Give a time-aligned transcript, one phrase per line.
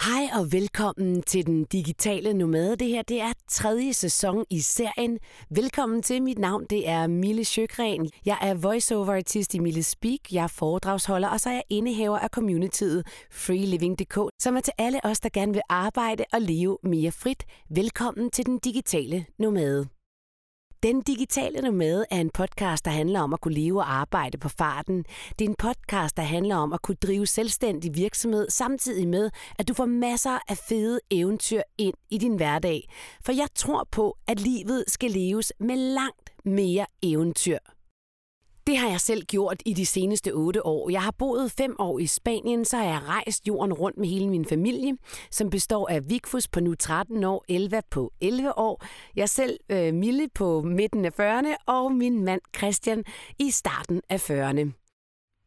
[0.00, 2.76] Hej og velkommen til den digitale nomade.
[2.76, 5.18] Det her det er tredje sæson i serien.
[5.50, 6.22] Velkommen til.
[6.22, 8.10] Mit navn det er Mille Sjøgren.
[8.26, 10.32] Jeg er voiceover-artist i Mille Speak.
[10.32, 15.00] Jeg er foredragsholder, og så er jeg indehaver af communityet freeliving.dk, som er til alle
[15.04, 17.44] os, der gerne vil arbejde og leve mere frit.
[17.70, 19.97] Velkommen til den digitale nomade.
[20.82, 24.48] Den digitale nomade er en podcast, der handler om at kunne leve og arbejde på
[24.48, 25.04] farten.
[25.38, 29.68] Det er en podcast, der handler om at kunne drive selvstændig virksomhed, samtidig med, at
[29.68, 32.88] du får masser af fede eventyr ind i din hverdag.
[33.24, 37.58] For jeg tror på, at livet skal leves med langt mere eventyr.
[38.68, 40.90] Det har jeg selv gjort i de seneste otte år.
[40.90, 44.28] Jeg har boet fem år i Spanien, så har jeg rejst jorden rundt med hele
[44.28, 44.96] min familie,
[45.30, 48.84] som består af Vigfus på nu 13 år, Elva på 11 år,
[49.16, 53.04] jeg selv, øh, Mille, på midten af 40'erne, og min mand Christian
[53.38, 54.72] i starten af 40'erne.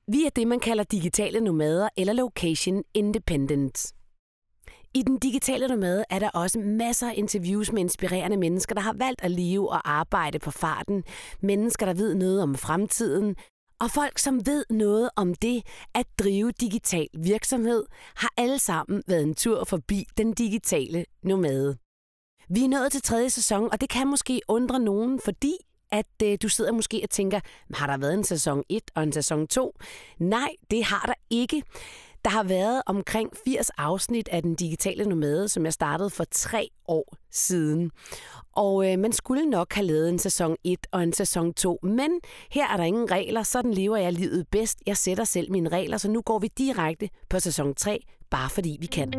[0.07, 3.93] Vi er det, man kalder digitale nomader eller location independent.
[4.93, 8.93] I den digitale nomade er der også masser af interviews med inspirerende mennesker, der har
[8.93, 11.03] valgt at leve og arbejde på farten.
[11.41, 13.35] Mennesker, der ved noget om fremtiden.
[13.79, 17.83] Og folk, som ved noget om det at drive digital virksomhed,
[18.15, 21.77] har alle sammen været en tur forbi den digitale nomade.
[22.49, 25.53] Vi er nået til tredje sæson, og det kan måske undre nogen, fordi
[25.91, 27.39] at øh, du sidder måske og tænker,
[27.73, 29.77] har der været en sæson 1 og en sæson 2?
[30.19, 31.63] Nej, det har der ikke.
[32.23, 36.69] Der har været omkring 80 afsnit af Den Digitale Nomade, som jeg startede for tre
[36.87, 37.91] år siden.
[38.55, 42.11] Og øh, man skulle nok have lavet en sæson 1 og en sæson 2, men
[42.51, 44.79] her er der ingen regler, sådan lever jeg livet bedst.
[44.87, 47.99] Jeg sætter selv mine regler, så nu går vi direkte på sæson 3,
[48.29, 49.13] bare fordi vi kan.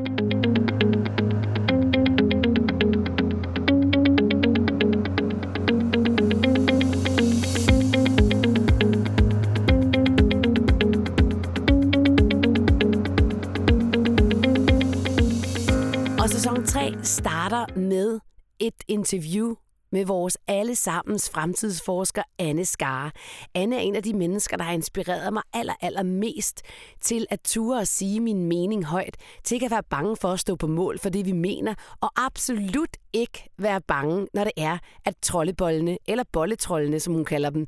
[16.42, 18.20] Sæson 3 starter med
[18.58, 19.54] et interview
[19.92, 23.10] med vores allesammens fremtidsforsker Anne Skare.
[23.54, 26.62] Anne er en af de mennesker, der har inspireret mig aller, aller mest
[27.00, 30.40] til at ture og sige min mening højt, til ikke at være bange for at
[30.40, 34.78] stå på mål for det, vi mener, og absolut ikke være bange, når det er,
[35.04, 37.66] at troldebollene, eller bolletrollene, som hun kalder dem,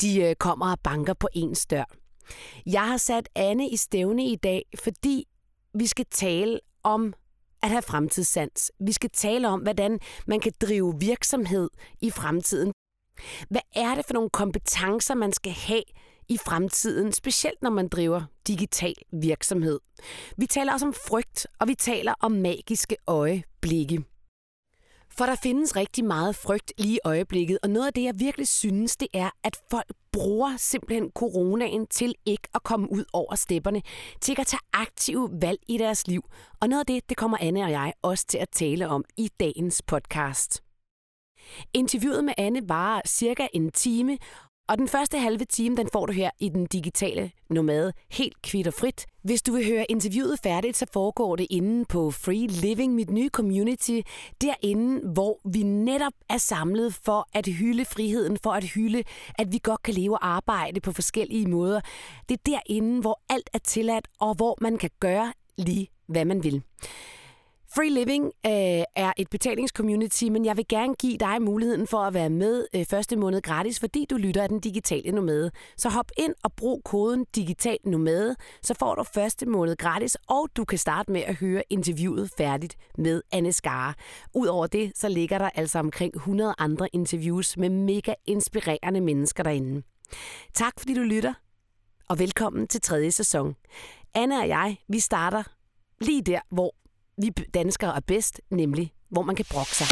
[0.00, 1.84] de øh, kommer og banker på ens dør.
[2.66, 5.26] Jeg har sat Anne i stævne i dag, fordi
[5.74, 7.14] vi skal tale om
[7.62, 8.72] at have fremtidssans.
[8.80, 12.72] Vi skal tale om, hvordan man kan drive virksomhed i fremtiden.
[13.50, 15.82] Hvad er det for nogle kompetencer, man skal have
[16.28, 19.80] i fremtiden, specielt når man driver digital virksomhed?
[20.36, 24.04] Vi taler også om frygt, og vi taler om magiske øjeblikke.
[25.18, 28.48] For der findes rigtig meget frygt lige i øjeblikket, og noget af det, jeg virkelig
[28.48, 33.82] synes, det er, at folk bruger simpelthen coronaen til ikke at komme ud over stepperne,
[34.20, 36.22] til at tage aktive valg i deres liv.
[36.60, 39.28] Og noget af det, det kommer Anne og jeg også til at tale om i
[39.40, 40.62] dagens podcast.
[41.74, 44.18] Interviewet med Anne varer cirka en time,
[44.68, 48.66] og den første halve time, den får du her i den digitale nomade, helt kvitt
[48.66, 49.06] og frit.
[49.22, 53.28] Hvis du vil høre interviewet færdigt, så foregår det inde på Free Living, mit nye
[53.28, 54.00] community,
[54.40, 59.02] derinde, hvor vi netop er samlet for at hylde friheden, for at hylde,
[59.38, 61.80] at vi godt kan leve og arbejde på forskellige måder.
[62.28, 66.44] Det er derinde, hvor alt er tilladt, og hvor man kan gøre lige, hvad man
[66.44, 66.62] vil.
[67.74, 72.14] Free Living øh, er et betalingscommunity, men jeg vil gerne give dig muligheden for at
[72.14, 75.50] være med øh, første måned gratis, fordi du lytter af den digitale nomade.
[75.76, 80.48] Så hop ind og brug koden digital nomade, så får du første måned gratis, og
[80.56, 83.94] du kan starte med at høre interviewet færdigt med Anne Skare.
[84.34, 89.82] Udover det, så ligger der altså omkring 100 andre interviews med mega inspirerende mennesker derinde.
[90.54, 91.34] Tak fordi du lytter,
[92.08, 93.54] og velkommen til tredje sæson.
[94.14, 95.42] Anne og jeg, vi starter
[96.00, 96.74] lige der, hvor
[97.22, 99.86] vi danskere er bedst, nemlig hvor man kan brokke sig.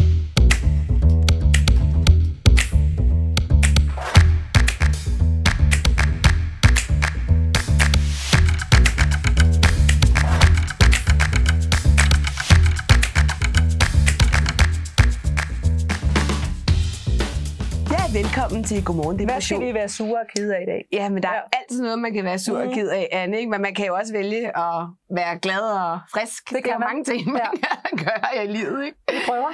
[17.95, 19.59] Ja, velkommen til Godmorgen Hvad Depression.
[19.61, 20.81] skal vi være sure og kede af i dag?
[20.93, 21.60] Ja, men der er Ja.
[21.71, 22.75] Altid noget, man kan være sur og Mhm.
[22.75, 23.51] ked af, Anne, ikke?
[23.51, 24.75] men man kan jo også vælge at
[25.17, 26.51] være glad og frisk.
[26.51, 26.87] Det er kan man.
[26.89, 27.49] mange ting, man Ja.
[27.89, 28.85] kan gøre i livet.
[28.85, 28.99] Ikke?
[29.11, 29.49] Vi prøver.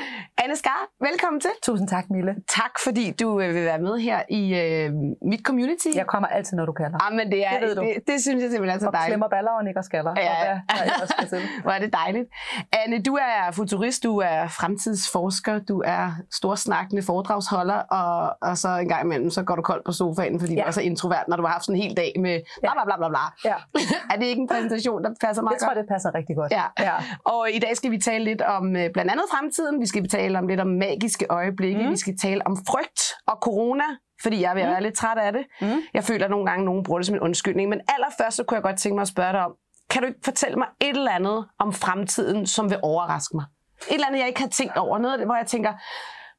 [0.45, 1.51] Anne Skar, velkommen til.
[1.63, 2.35] Tusind tak, Mille.
[2.49, 4.91] Tak, fordi du øh, vil være med her i øh,
[5.31, 5.89] mit community.
[5.95, 6.99] Jeg kommer altid, når du kalder.
[7.07, 7.81] Ah, men det, er, Det ved du.
[7.83, 9.11] det, det synes jeg simpelthen er så Og dejligt.
[9.11, 10.13] klemmer baller og nikker skaller.
[10.17, 11.47] Ja, Og hvad der.
[11.65, 12.27] Hvor er det dejligt.
[12.73, 18.89] Anne, du er futurist, du er fremtidsforsker, du er storsnakkende foredragsholder, og, og så en
[18.89, 20.55] gang imellem, så går du koldt på sofaen, fordi.
[20.55, 20.63] Ja.
[20.63, 22.73] du er så introvert, når du har haft sådan en hel dag dag med bla
[22.73, 23.25] bla bla bla bla.
[23.51, 23.57] Ja.
[24.13, 25.79] er det ikke en præsentation, der passer meget Jeg tror, godt?
[25.79, 26.53] det passer rigtig godt.
[26.53, 26.65] Ja.
[26.79, 26.95] ja.
[27.25, 29.81] Og i dag skal vi tale lidt om øh, blandt andet fremtiden.
[29.81, 31.79] Vi skal tale om lidt om magiske øjeblikke.
[31.81, 31.85] Mm.
[31.85, 31.91] Mm.
[31.91, 33.85] Vi skal tale om frygt og corona,
[34.23, 34.73] fordi jeg er ved at Mm.
[34.73, 35.45] være lidt træt af det.
[35.61, 35.81] Mm.
[35.95, 37.69] Jeg føler at nogle gange, at nogen bruger det som en undskyldning.
[37.69, 39.53] Men allerførst så kunne jeg godt tænke mig at spørge dig om,
[39.91, 43.45] kan du ikke fortælle mig et eller andet om fremtiden, som vil overraske mig?
[43.89, 44.99] Et eller andet, jeg ikke har tænkt over.
[44.99, 45.73] Noget af det, hvor jeg tænker,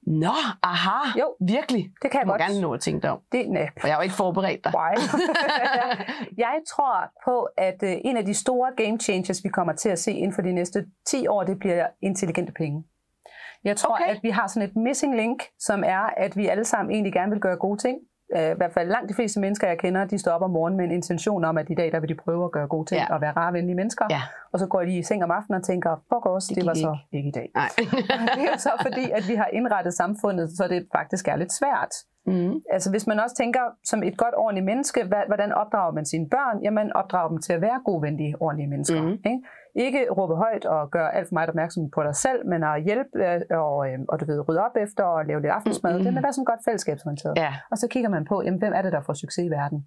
[0.07, 0.33] Nå,
[0.63, 1.91] aha, Jo, virkelig.
[2.01, 2.41] det kan jeg Du må godt.
[2.41, 4.73] gerne nå at tænke dig om, Det, nej, for jeg har jo ikke forberedt dig.
[4.77, 4.93] Why?
[6.45, 9.99] jeg tror på, at øh, en af de store game changers, vi kommer til at
[9.99, 12.83] se inden for de næste 10 år, det bliver intelligente penge.
[13.63, 14.15] Jeg tror, okay.
[14.15, 17.31] at vi har sådan et missing link, som er, at vi alle sammen egentlig gerne
[17.31, 17.97] vil gøre gode ting.
[18.35, 20.77] Øh, I hvert fald langt de fleste mennesker, jeg kender, de står op om morgenen
[20.77, 23.01] med en intention om, at i dag der vil de prøve at gøre gode ting
[23.01, 23.13] Ja.
[23.13, 24.05] og være rare, venlige mennesker.
[24.09, 24.21] Ja.
[24.51, 26.73] Og så går de i seng om aftenen og tænker, fuck os, det, det var
[26.73, 27.51] så ikke i dag.
[27.55, 27.69] Nej.
[28.35, 31.53] det er jo så fordi, at vi har indrettet samfundet, så det faktisk er lidt
[31.53, 31.93] svært.
[32.25, 32.53] mm.
[32.71, 36.63] Altså hvis man også tænker som et godt, ordentligt menneske, hvordan opdrager man sine børn?
[36.63, 39.01] Jamen opdrager dem til at være gode, venlige, ordentlige mennesker.
[39.01, 39.11] Mhm.
[39.11, 39.39] Ikke?
[39.85, 43.09] Ikke råbe højt og gøre alt for meget opmærksom på dig selv, men at hjælpe
[43.15, 45.91] øh, og, øh, og du ved, rydde op efter og lave lidt aftensmad.
[45.91, 45.97] Mhm.
[45.97, 46.05] Mm-hmm.
[46.05, 47.33] Det med at være sådan godt fællesskabsorienteret.
[47.37, 49.79] Ja, Og så kigger man på, jamen, hvem er det, der får succes i verden?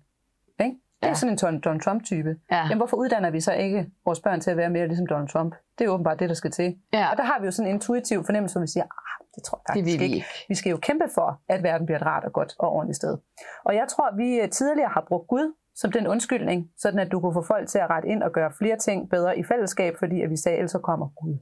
[0.61, 0.77] Ikke?
[1.01, 1.15] Det er Ja.
[1.15, 2.37] sådan en Don- Donald Trump-type.
[2.51, 2.57] ja.
[2.57, 5.55] Jamen, hvorfor uddanner vi så ikke vores børn til at være mere ligesom Donald Trump?
[5.79, 6.77] Det er åbenbart det, der skal til.
[6.93, 7.11] ja.
[7.11, 9.57] Og der har vi jo sådan en intuitiv fornemmelse, hvor vi siger, ah, det tror
[9.59, 10.17] jeg Det faktisk vil vi ikke.
[10.17, 10.27] ikke.
[10.49, 13.19] Vi skal jo kæmpe for, at verden bliver et rart og godt og ordentligt sted.
[13.65, 17.21] Og jeg tror, vi øh, tidligere har brugt Gud som den undskyldning, sådan at du
[17.21, 20.21] kunne få folk til at rette ind og gøre flere ting bedre i fællesskab, fordi
[20.23, 21.39] at vi sagde, ellers så kommer Gud.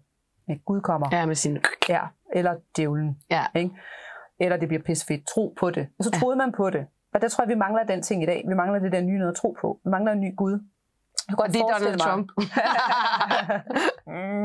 [0.48, 1.08] Ja, Gud kommer.
[1.12, 1.18] Ja.
[1.18, 1.58] Ja, med sin...
[1.88, 2.00] ja.
[2.34, 3.18] Eller djævlen.
[3.30, 3.44] Ja.
[3.54, 3.70] Ikke?
[4.40, 5.26] Eller det bliver pissefedt.
[5.26, 5.88] Tro på det.
[5.98, 6.18] Og så Ja.
[6.18, 6.86] troede man på det.
[7.14, 8.44] Og der tror jeg, vi mangler den ting i dag.
[8.48, 9.80] Vi mangler det der nye noget at tro på.
[9.84, 10.52] Vi mangler en ny Gud.
[11.28, 12.28] Jeg kan Og det er Donald mig- Trump.
[14.06, 14.44] Mm.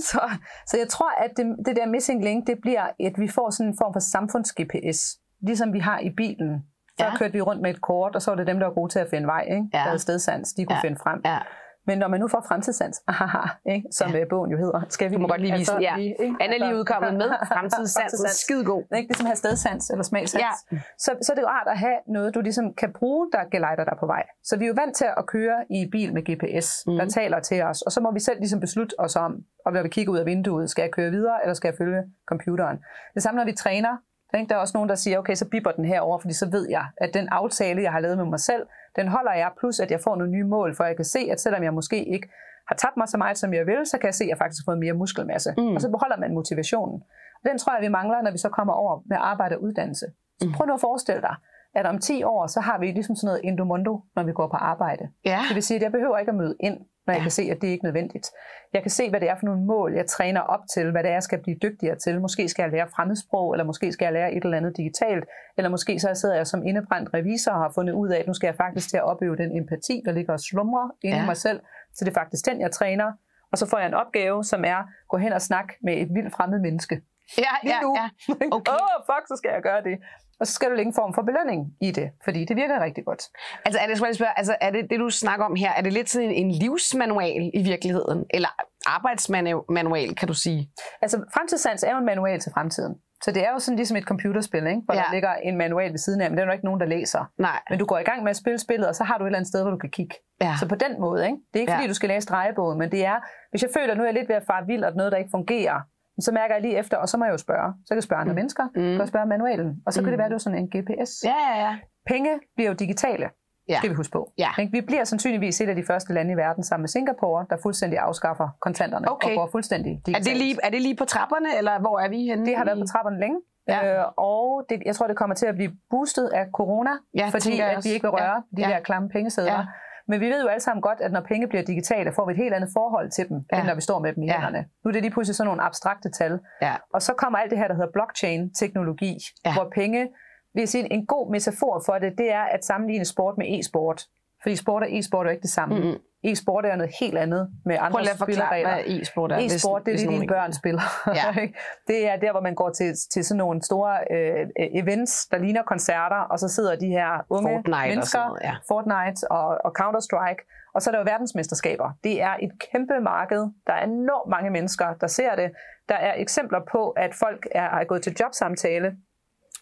[0.00, 0.20] Så,
[0.66, 3.70] så jeg tror, at det, det der missing link, det bliver, at vi får sådan
[3.72, 5.20] en form for samfunds-GPS.
[5.40, 6.64] Ligesom vi har i bilen.
[6.98, 7.16] Så Ja.
[7.16, 8.98] kørte vi rundt med et kort, og så var det dem, der var gode til
[8.98, 9.40] at finde vej.
[9.50, 9.68] Ikke?
[9.72, 9.78] Ja.
[9.78, 10.80] Der havde stedsans, de kunne Ja.
[10.88, 11.20] finde frem.
[11.24, 11.38] Ja.
[11.86, 13.86] Men når man nu får fremtidssans, ahaha, ikke?
[13.92, 14.18] som Ja.
[14.18, 14.24] ja.
[14.30, 15.96] bogen jo hedder, skal vi Du må godt lige vise den, ja.
[15.96, 16.34] ikke?
[16.40, 18.28] Anne er lige udkommet med fremtidssansen.
[18.28, 18.82] Skide god.
[18.96, 19.08] Ikke?
[19.08, 20.42] Det er som have stedsans eller smagsans.
[20.72, 20.76] Ja.
[20.98, 23.84] Så, så er det jo rart at have noget, du ligesom kan bruge, der gelejder
[23.84, 24.22] dig på vej.
[24.44, 26.92] Så vi er jo vant til at køre i bil med GPS, Mhm.
[26.94, 26.98] mm.
[26.98, 27.82] der taler til os.
[27.82, 29.32] Og så må vi selv ligesom beslutte os om,
[29.66, 32.02] og når vi kigger ud af vinduet, skal jeg køre videre, eller skal jeg følge
[32.30, 32.78] computeren?
[33.14, 33.96] Det samme, når vi træner.
[34.38, 34.48] Ikke?
[34.48, 36.84] Der er også nogen, der siger, okay, så bipper den herover, fordi så ved jeg,
[36.96, 38.66] at den aftale, jeg har lavet med mig selv,
[38.96, 41.40] den holder jeg, plus at jeg får nogle nye mål, for jeg kan se, at
[41.40, 42.28] selvom jeg måske ikke
[42.68, 44.62] har tabt mig så meget, som jeg vil, så kan jeg se, at jeg faktisk
[44.66, 45.54] har fået mere muskelmasse.
[45.58, 45.74] Mm.
[45.74, 47.02] Og så beholder man motivationen.
[47.44, 50.06] Og den tror jeg, vi mangler, når vi så kommer over med arbejde og uddannelse.
[50.40, 50.52] Så Mm.
[50.52, 51.34] prøv nu at forestille dig,
[51.74, 54.56] at om 10 år, så har vi ligesom sådan noget endomondo, når vi går på
[54.56, 55.04] arbejde.
[55.24, 55.40] Ja.
[55.48, 57.24] Det vil sige, at jeg behøver ikke at møde ind, når jeg Ja.
[57.24, 58.26] kan se, at det ikke er nødvendigt.
[58.72, 61.08] Jeg kan se, hvad det er for nogle mål, jeg træner op til, hvad det
[61.08, 62.20] er, jeg skal blive dygtigere til.
[62.20, 65.24] Måske skal jeg lære fremmedsprog, eller måske skal jeg lære et eller andet digitalt,
[65.56, 68.34] eller måske så sidder jeg som indebrændt revisor og har fundet ud af, at nu
[68.34, 71.22] skal jeg faktisk til at opøve den empati, der ligger og slumrer inde Ja.
[71.22, 71.60] i mig selv.
[71.94, 73.12] Så det er faktisk den, jeg træner.
[73.52, 76.32] Og så får jeg en opgave, som er gå hen og snakke med et vildt
[76.32, 77.00] fremmed menneske.
[77.38, 77.96] Ja, Lige ja, nu.
[78.00, 78.08] ja.
[78.56, 78.70] Okay.
[78.72, 79.98] Åh, oh, fuck, så skal jeg gøre det.
[80.40, 83.04] Og så skal du lægge en form for belønning i det, fordi det virker rigtig
[83.04, 83.22] godt.
[83.64, 85.82] Altså, er det, skal jeg spørge, altså, er det det, du snakker om her, er
[85.82, 88.24] det lidt sådan en, livsmanual i virkeligheden?
[88.30, 88.48] Eller
[88.86, 90.70] arbejdsmanual, kan du sige?
[91.02, 92.94] Altså, fremtidssans er jo en manual til fremtiden.
[93.22, 94.80] Så det er jo sådan ligesom et computerspil, ikke?
[94.84, 95.00] hvor ja.
[95.00, 97.24] der ligger en manual ved siden af, men det er jo ikke nogen, der læser.
[97.38, 97.60] Nej.
[97.70, 99.38] Men du går i gang med at spille spillet, og så har du et eller
[99.38, 100.14] andet sted, hvor du kan kigge.
[100.40, 100.54] Ja.
[100.60, 101.36] Så på den måde, ikke?
[101.52, 101.78] det er ikke Ja.
[101.78, 103.16] fordi, du skal læse drejebogen, men det er,
[103.50, 105.18] hvis jeg føler, at nu er jeg lidt ved at fare vild, og noget, der
[105.18, 105.80] ikke fungerer,
[106.20, 107.72] så mærker jeg lige efter, og så må jeg jo spørge.
[107.84, 108.36] Så kan jeg spørge andre Mm.
[108.36, 108.70] mennesker, Mm.
[108.80, 108.90] mm.
[108.94, 110.10] kan jeg spørge manualen, og så kan Mm.
[110.10, 111.10] det være, at det er sådan en GPS.
[111.24, 111.76] Ja, ja, ja.
[112.06, 113.26] Penge bliver jo digitale,
[113.68, 113.76] Ja.
[113.78, 114.32] skal vi huske på.
[114.38, 114.48] Ja.
[114.58, 114.72] Ikke?
[114.72, 117.98] Vi bliver sandsynligvis et af de første lande i verden sammen med Singapore, der fuldstændig
[117.98, 119.28] afskaffer kontanterne Okay.
[119.30, 120.26] og går fuldstændig Er digitalt.
[120.26, 122.46] det, lige, er det lige på trapperne, eller hvor er vi henne?
[122.46, 123.98] Det har været på trapperne længe, Ja.
[123.98, 127.60] øh, og det, jeg tror, det kommer til at blive boostet af corona, Ja, fordi
[127.60, 128.56] at vi ikke vil røre Ja.
[128.62, 128.74] de Ja.
[128.74, 129.52] der klamme pengesedler.
[129.52, 129.64] Ja.
[130.08, 132.38] Men vi ved jo alle sammen godt, at når penge bliver digitale, får vi et
[132.38, 133.58] helt andet forhold til dem, Ja.
[133.58, 134.32] end når vi står med dem i Ja.
[134.32, 134.66] hænderne.
[134.84, 136.38] Nu er det lige pludselig sådan nogle abstrakte tal.
[136.62, 136.74] Ja.
[136.94, 139.52] Og så kommer alt det her, der hedder blockchain-teknologi, ja.
[139.54, 140.08] hvor penge,
[140.54, 144.02] vil jeg sige, en god metafor for det, det er at sammenligne sport med e-sport.
[144.44, 145.74] Fordi sport og e-sport er jo ikke det samme.
[145.80, 145.98] Mm-mm.
[146.30, 148.70] E-sport er noget helt andet med andre Prøv at spilleregler.
[148.74, 149.36] hvad e-sport er.
[149.36, 150.82] hvis- E-sport, det er hvis det, dine børn spiller.
[151.20, 151.46] Ja.
[151.90, 155.62] Det er der, hvor man går til, til sådan nogle store øh, events, der ligner
[155.62, 158.54] koncerter, og så sidder de her unge Fortnite og mennesker, sådan noget, ja.
[158.68, 161.90] Fortnite og, og Counter-Strike, og så er der jo verdensmesterskaber.
[162.04, 163.42] Det er et kæmpe marked.
[163.66, 165.50] Der er enormt mange mennesker, der ser det.
[165.88, 168.96] Der er eksempler på, at folk er, er gået til jobsamtale,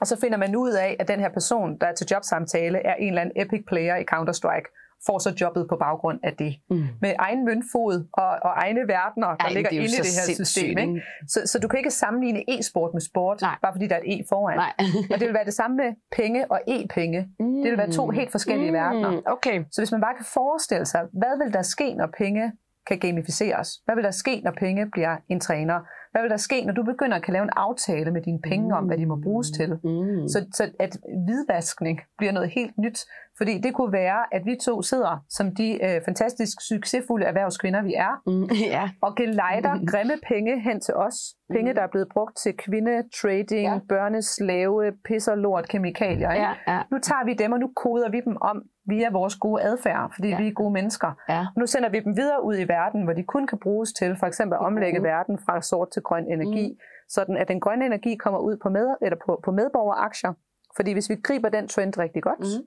[0.02, 2.94] og så finder man ud af, at den her person, der er til jobsamtale, er
[2.94, 4.68] en eller anden epic player i Counter-Strike.
[5.06, 6.52] får så jobbet på baggrund af det.
[6.70, 6.84] Mm.
[7.00, 10.04] Med egen møntfod og, og egne verdener, der Ej, ligger er inde i det her
[10.04, 10.78] sindssygt, system.
[10.78, 10.82] ikke?
[10.82, 11.02] Ikke?
[11.28, 13.56] Så, så du kan ikke sammenligne e-sport med sport, Nej.
[13.62, 14.56] bare fordi der er et e foran.
[14.56, 14.72] Nej.
[15.12, 17.28] og det vil være det samme med penge og e-penge.
[17.40, 17.62] Mm.
[17.62, 18.76] Det vil være to helt forskellige mm.
[18.76, 19.20] verdener.
[19.26, 19.64] Okay.
[19.72, 22.52] Så hvis man bare kan forestille sig, hvad vil der ske, når penge
[22.86, 23.68] kan gamificeres?
[23.84, 25.78] Hvad vil der ske, når penge bliver en træner?
[26.12, 28.74] Hvad vil der ske, når du begynder at kan lave en aftale med dine penge
[28.76, 29.70] om, hvad de må bruges til?
[29.84, 30.28] Mm.
[30.28, 32.98] Så, så at hvidvaskning bliver noget helt nyt.
[33.38, 37.94] Fordi det kunne være, at vi to sidder som de øh, fantastisk succesfulde erhvervskvinder, vi
[37.94, 38.48] er, Mm.
[38.76, 38.90] Ja.
[39.02, 41.14] og gelejder grimme penge hen til os.
[41.52, 43.78] Penge, der er blevet brugt til kvinde, trading, Ja.
[43.88, 46.30] børneslave, pisser, lort, kemikalier.
[46.30, 46.46] Ikke?
[46.46, 46.80] Ja, ja.
[46.90, 50.28] Nu tager vi dem, og nu koder vi dem om via vores gode adfærd, fordi
[50.28, 50.34] Ja.
[50.36, 50.42] ja.
[50.42, 51.10] vi er gode mennesker.
[51.28, 51.46] Ja.
[51.56, 54.26] Nu sender vi dem videre ud i verden, hvor de kun kan bruges til for
[54.26, 56.78] eksempel at omlægge verden fra sort til grøn energi, mm.
[57.08, 60.32] sådan at den grønne energi kommer ud på, med, eller på, på medborgeraktier.
[60.76, 62.66] Fordi hvis vi griber den trend rigtig godt, Mm.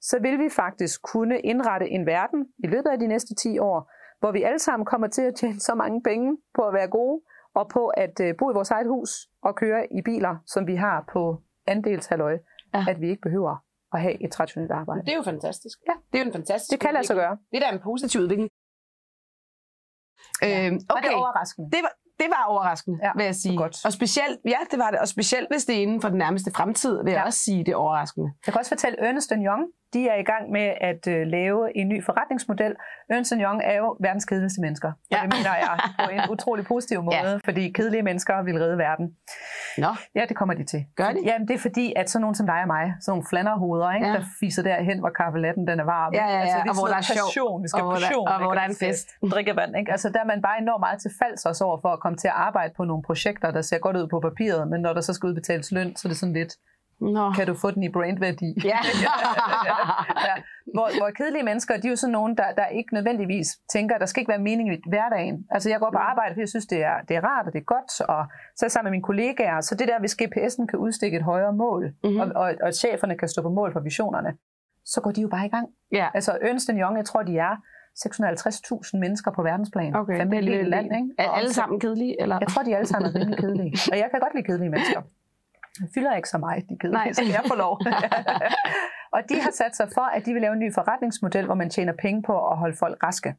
[0.00, 3.92] så vil vi faktisk kunne indrette en verden i løbet af de næste 10 år,
[4.20, 7.22] hvor vi alle sammen kommer til at tjene så mange penge på at være gode,
[7.54, 9.10] og på at øh, bo i vores eget hus
[9.42, 12.38] og køre i biler, som vi har på andelshaløje,
[12.74, 12.84] Ja.
[12.88, 13.56] at vi ikke behøver
[13.94, 15.00] at have et traditionelt arbejde.
[15.06, 15.78] Det er jo fantastisk.
[15.88, 15.92] Ja.
[16.12, 17.38] Det er jo en fantastisk Det kan lade sig gøre.
[17.50, 18.50] Det er da en positiv udvikling.
[20.42, 20.66] Ja.
[20.66, 21.10] Øhm, det okay.
[21.10, 21.70] er overraskende.
[21.74, 23.56] Det var, det var overraskende, ja, vil jeg sige.
[23.56, 23.84] godt.
[23.84, 25.00] Og specielt, ja, det var det.
[25.00, 27.24] Og specielt, hvis det er inden for den nærmeste fremtid, vil jeg Ja.
[27.26, 28.30] også sige, det er overraskende.
[28.46, 31.76] Jeg kan også fortælle, at Ernst Young de er i gang med at øh, lave
[31.76, 32.74] en ny forretningsmodel.
[33.10, 34.92] Ernst Young er jo verdens kedeligste mennesker.
[35.10, 35.16] Ja.
[35.16, 35.74] Og det mener jeg
[36.04, 37.30] på en utrolig positiv måde, Ja.
[37.30, 37.38] ja.
[37.44, 39.06] fordi kedelige mennesker vil redde verden.
[39.78, 40.80] Nå, Ja, det kommer de til.
[40.96, 41.20] Gør de?
[41.24, 44.06] Jamen, det er fordi, at sådan nogen som dig og mig, sådan nogle flanderhoveder, ikke,
[44.06, 44.12] Ja.
[44.12, 44.18] ja.
[44.18, 46.12] der fiser derhen, hvor kaffelatten den er varm.
[46.14, 47.62] Ja, ja, ja, Altså, det og hvor der er passion.
[47.62, 48.28] Vi skal Og hvor der- passion.
[48.28, 49.06] og hvor der er en fest.
[49.32, 49.72] Drikke vand.
[49.80, 49.90] Ikke?
[49.94, 52.28] Altså, der er man bare enormt meget til falds også over for at komme til
[52.28, 55.12] at arbejde på nogle projekter, der ser godt ud på papiret, men når der så
[55.14, 56.52] skal udbetales løn, så er det sådan lidt,
[57.00, 57.32] Nå.
[57.32, 58.54] kan du få den i brandværdi?
[58.64, 58.78] Ja.
[60.28, 60.34] ja.
[60.74, 64.00] Hvor, hvor kedelige mennesker, de er jo sådan nogen, der, der ikke nødvendigvis tænker, at
[64.00, 65.46] der skal ikke være mening i hverdagen.
[65.50, 67.58] Altså jeg går på arbejde, fordi jeg synes, det er, det er rart, og det
[67.58, 68.22] er godt, og
[68.56, 69.60] så er jeg sammen med mine kollegaer.
[69.60, 71.94] Så det der, hvis GPS'en kan udstikke et højere mål, Mhm.
[72.04, 72.20] mm-hmm.
[72.20, 74.32] og, og, og cheferne kan stå på mål for visionerne,
[74.84, 75.68] så går de jo bare i gang.
[75.92, 76.06] ja.
[76.14, 77.54] Altså Ernst Young, jeg tror, de er
[78.08, 79.96] 650.000 mennesker på verdensplan.
[79.96, 81.08] Okay, Fandme det er et lille land, ikke?
[81.18, 82.22] Er alle sammen kedelige?
[82.22, 82.38] Eller?
[82.40, 83.72] jeg tror, de alle sammen er rimelig kedelige.
[83.92, 85.02] Og jeg kan godt lide kedelige mennesker.
[85.80, 87.12] Jeg fylder ikke så meget, de er kedelige, Nej.
[87.18, 87.74] så jeg får lov.
[89.14, 91.70] og de har sat sig for, at de vil lave en ny forretningsmodel, hvor man
[91.70, 93.34] tjener penge på at holde folk raske.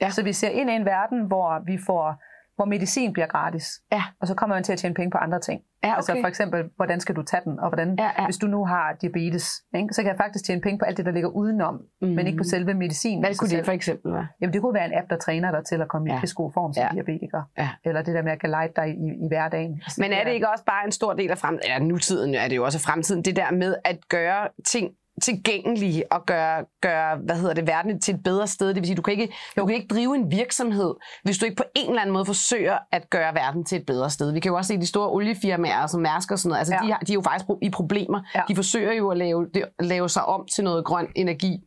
[0.00, 0.10] Ja.
[0.10, 2.22] Så vi ser ind i en verden, hvor vi får
[2.62, 3.66] hvor medicin bliver gratis.
[3.92, 4.02] Ja.
[4.20, 5.60] Og så kommer man til at tjene penge på andre ting.
[5.84, 6.22] Ja, Altså okay.
[6.22, 8.24] for eksempel, hvordan skal du tage den, og hvordan, Ja, ja.
[8.24, 11.06] hvis du nu har diabetes, ikke, så kan jeg faktisk tjene penge på alt det,
[11.06, 12.08] der ligger udenom, mm.
[12.08, 13.24] men ikke på selve medicinen.
[13.24, 14.26] Hvad kunne det for eksempel være?
[14.40, 16.16] Jamen, det kunne være en app, der træner dig til at komme Ja.
[16.16, 16.88] i pissegod form som Ja.
[16.92, 17.42] diabetiker.
[17.58, 17.68] Ja.
[17.84, 19.72] Eller det der med at guide dig i, i hverdagen.
[19.84, 22.48] Altså, Men er det ikke også bare en stor del af fremtiden, ja, nutiden er
[22.48, 24.90] det jo også fremtiden, det der med at gøre ting
[25.22, 28.68] tilgængelige og gøre, gøre hvad hedder det, verden til et bedre sted.
[28.68, 31.56] Det vil sige, du kan, ikke, du kan ikke drive en virksomhed, hvis du ikke
[31.56, 34.32] på en eller anden måde forsøger at gøre verden til et bedre sted.
[34.32, 36.58] Vi kan jo også se de store oliefirmaer som Mærsk og sådan noget.
[36.58, 36.86] Altså, Ja.
[36.86, 38.20] de, har, de er jo faktisk i problemer.
[38.34, 38.42] Ja.
[38.48, 39.48] De forsøger jo at lave,
[39.80, 41.58] lave sig om til noget grøn energi.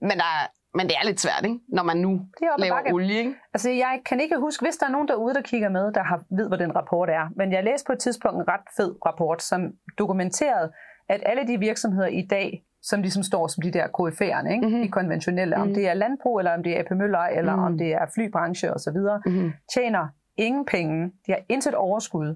[0.00, 1.58] Men, der, er- men det er lidt svært, ikke?
[1.68, 2.10] når man nu
[2.42, 2.92] er laver bakke.
[2.94, 3.18] olie.
[3.18, 3.34] Ikke?
[3.54, 6.18] Altså, jeg kan ikke huske, hvis der er nogen derude, der kigger med, der har,
[6.38, 7.24] ved, hvad den rapport er.
[7.36, 9.60] Men jeg læste på et tidspunkt en ret fed rapport, som
[9.98, 10.72] dokumenterede,
[11.14, 14.60] at alle de virksomheder i dag, som ligesom står som de der KF'erne, ikke?
[14.60, 14.70] Mhm.
[14.70, 14.82] Mm-hmm.
[14.82, 15.74] de konventionelle, om Mhm.
[15.74, 17.64] det er landbrug, eller om det er AP Møller, eller Mhm.
[17.64, 19.52] om det er flybranche osv., Mm-hmm.
[19.74, 22.34] tjener ingen penge, de har intet overskud,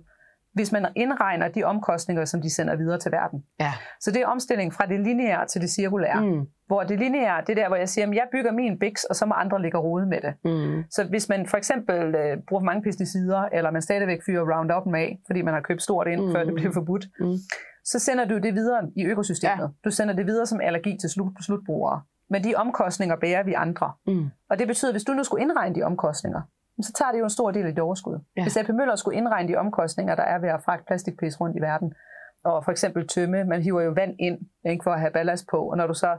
[0.55, 3.45] hvis man indregner de omkostninger, som de sender videre til verden.
[3.61, 3.73] Ja.
[4.01, 6.21] Så det er omstilling fra det lineære til det cirkulære.
[6.21, 6.47] Mm.
[6.67, 9.17] Hvor det lineære, det er der, hvor jeg siger, at jeg bygger min biks, og
[9.17, 10.35] så må andre ligge og rode med det.
[10.45, 10.85] Mm.
[10.91, 14.95] Så hvis man for eksempel øh, bruger for mange pesticider, eller man stadigvæk fyrer Roundup
[14.95, 16.33] af, fordi man har købt stort ind, mm.
[16.33, 17.27] før det bliver forbudt, Mm.
[17.85, 19.63] Så sender du det videre i økosystemet.
[19.63, 19.69] Ja.
[19.85, 22.03] Du sender det videre som allergi til slut, slutbrugere.
[22.31, 23.93] Men de omkostninger bærer vi andre.
[24.07, 24.31] Mm.
[24.51, 26.43] Og det betyder, at hvis du nu skulle indregne de omkostninger,
[26.83, 28.19] så tager det jo en stor del af dit overskud.
[28.37, 28.43] Ja.
[28.43, 31.61] Hvis AP Møller skulle indregne de omkostninger, der er ved at fragte plastikpis rundt i
[31.61, 31.95] verden,
[32.45, 34.39] og for eksempel tømme, man hiver jo vand ind
[34.71, 36.17] ikke, for at have ballast på, og når du så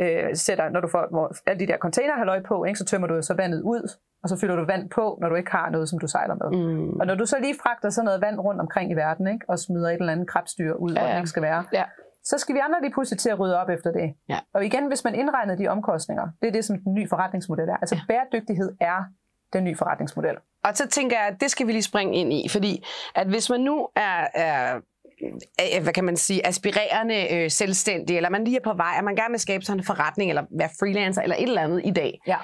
[0.00, 3.22] øh, sætter, når du får hvor, alle de der container på, ikke, så tømmer du
[3.22, 3.90] så vandet ud,
[4.22, 6.58] og så fylder du vand på, når du ikke har noget, som du sejler med.
[6.58, 7.00] Mm.
[7.00, 9.58] Og når du så lige fragter sådan noget vand rundt omkring i verden, ikke, og
[9.58, 11.84] smider et eller andet krabstyr ud, ja, hvor den ikke skal være, Ja.
[12.24, 14.14] så skal vi andre lige pludselig til at rydde op efter det.
[14.28, 14.38] Ja.
[14.54, 17.76] Og igen, hvis man indregner de omkostninger, det er det, som den nye forretningsmodel er.
[17.76, 18.00] Altså ja.
[18.08, 19.04] bæredygtighed er
[19.52, 20.36] den nye forretningsmodel.
[20.64, 23.50] Og så tænker jeg, at det skal vi lige springe ind i, fordi at hvis
[23.50, 24.80] man nu er er,
[25.82, 29.16] hvad kan man sige, aspirerende øh, selvstændig, eller man lige er på vej, og man
[29.16, 32.20] gerne vil skabe sådan en forretning, eller være freelancer, eller et eller andet i dag.
[32.26, 32.36] Ja.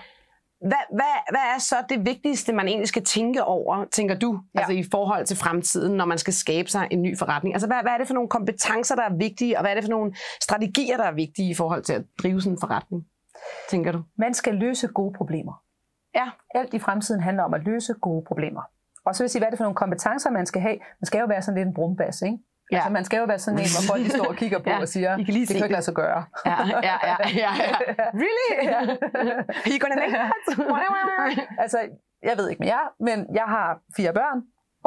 [0.61, 4.61] Hvad, hvad, hvad er så det vigtigste, man egentlig skal tænke over, tænker du, ja.
[4.61, 4.67] Ja.
[4.67, 7.55] altså i forhold til fremtiden, når man skal skabe sig en ny forretning?
[7.55, 9.85] Altså hvad, hvad er det for nogle kompetencer, der er vigtige, og hvad er det
[9.85, 13.07] for nogle strategier, der er vigtige i forhold til at drive sådan en forretning?
[13.69, 14.03] tænker du?
[14.19, 15.63] Man skal løse gode problemer.
[16.15, 16.31] Ja.
[16.55, 18.63] Alt i fremtiden handler om at løse gode problemer.
[19.07, 20.79] Og så vil jeg sige, hvad er det for nogle kompetencer, man skal have?
[21.01, 22.39] Man skal jo være sådan lidt en brumbas, ikke?
[22.73, 22.77] Ja.
[22.77, 24.81] Altså, man skal jo være sådan en, hvor folk de står og kigger på Ja,
[24.81, 26.25] og siger, I kan lige det kan ikke det." lade sig gøre.
[26.47, 27.51] Ja, ja, ja, ja, ja.
[28.25, 28.51] Really?
[29.65, 30.33] Are you gonna make that?
[31.65, 31.79] altså,
[32.23, 34.39] jeg ved ikke med jer, men jeg har fire børn,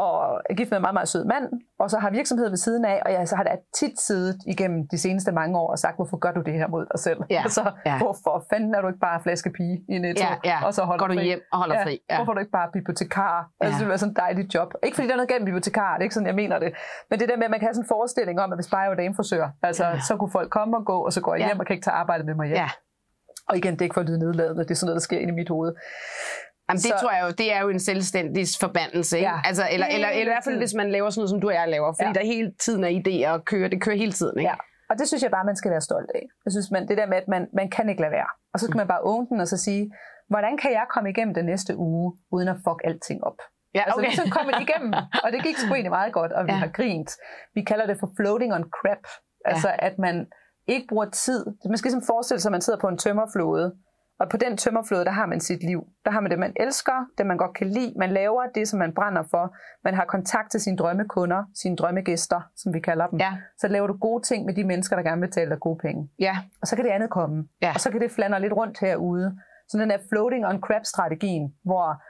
[0.05, 1.45] og er gift med en meget, meget sød mand,
[1.79, 4.87] og så har virksomhed ved siden af, og jeg så har da tit siddet igennem
[4.91, 7.19] de seneste mange år og sagt, hvorfor gør du det her mod dig selv?
[7.29, 7.97] Ja, Altså, ja.
[7.97, 10.65] hvorfor fanden er du ikke bare flaskepige i Netto, Ja, ja.
[10.65, 11.23] og så holder Går du fri?
[11.23, 11.99] hjem og holder ja, fri?
[12.09, 12.15] Ja.
[12.15, 13.49] Hvorfor er du ikke bare bibliotekar?
[13.61, 13.77] Altså, Ja.
[13.79, 14.69] det vil være sådan et dejligt job.
[14.83, 16.71] Ikke fordi der er noget med bibliotekar, det er ikke sådan, jeg mener det.
[17.09, 18.81] Men det der med, at man kan have sådan en forestilling om, at hvis bare
[18.81, 19.99] jeg var damefrisør, altså, Ja.
[20.07, 21.47] så kunne folk komme og gå, og så går jeg Ja.
[21.47, 22.57] hjem og kan ikke tage arbejde med mig hjem.
[22.57, 22.69] Ja.
[23.49, 25.19] Og igen, det er ikke for at lyde nedladende, det er sådan noget, der sker
[25.19, 25.71] inde i mit hoved.
[26.69, 29.29] Jamen, det Så- tror jeg jo, det er jo en selvstændig forbandelse, ikke?
[29.29, 29.37] Ja.
[29.49, 31.53] Altså, eller, eller, eller, i hvert fald, hvis man laver sådan noget, som du og
[31.53, 32.19] jeg laver, fordi Ja.
[32.19, 34.49] der hele tiden er idéer og kører, det kører hele tiden, ikke?
[34.49, 34.55] Ja.
[34.89, 36.23] Og det synes jeg bare, man skal være stolt af.
[36.45, 38.29] Jeg synes, man, det der med, at man, man kan ikke lade være.
[38.53, 39.83] Og så skal man bare åbne den og så sige,
[40.33, 43.39] hvordan kan jeg komme igennem den næste uge, uden at fuck alting op?
[43.75, 44.07] Ja, Altså, okay.
[44.07, 44.15] okay.
[44.21, 46.57] så kommer det igennem, og det gik sgu egentlig meget godt, og vi ja.
[46.57, 47.11] har grint.
[47.55, 49.03] Vi kalder det for floating on crap.
[49.45, 49.75] Altså, ja.
[49.87, 50.15] at man
[50.67, 51.45] ikke bruger tid.
[51.69, 53.75] Man skal ligesom forestille sig, at man sidder på en tømmerflåde,
[54.19, 55.83] og på den tømmerflåde, der har man sit liv.
[56.05, 57.93] Der har man det, man elsker, det man godt kan lide.
[57.97, 59.55] Man laver det, som man brænder for.
[59.83, 63.19] Man har kontakt til sine drømmekunder, sine drømmegæster, som vi kalder dem.
[63.19, 63.37] Ja.
[63.57, 66.09] Så laver du gode ting med de mennesker, der gerne vil betale dig gode penge.
[66.19, 67.47] Ja, Og så kan det andet komme.
[67.61, 67.71] Ja.
[67.73, 69.39] Og så kan det flander lidt rundt herude.
[69.69, 72.01] Så den der floating on crap-strategien, hvor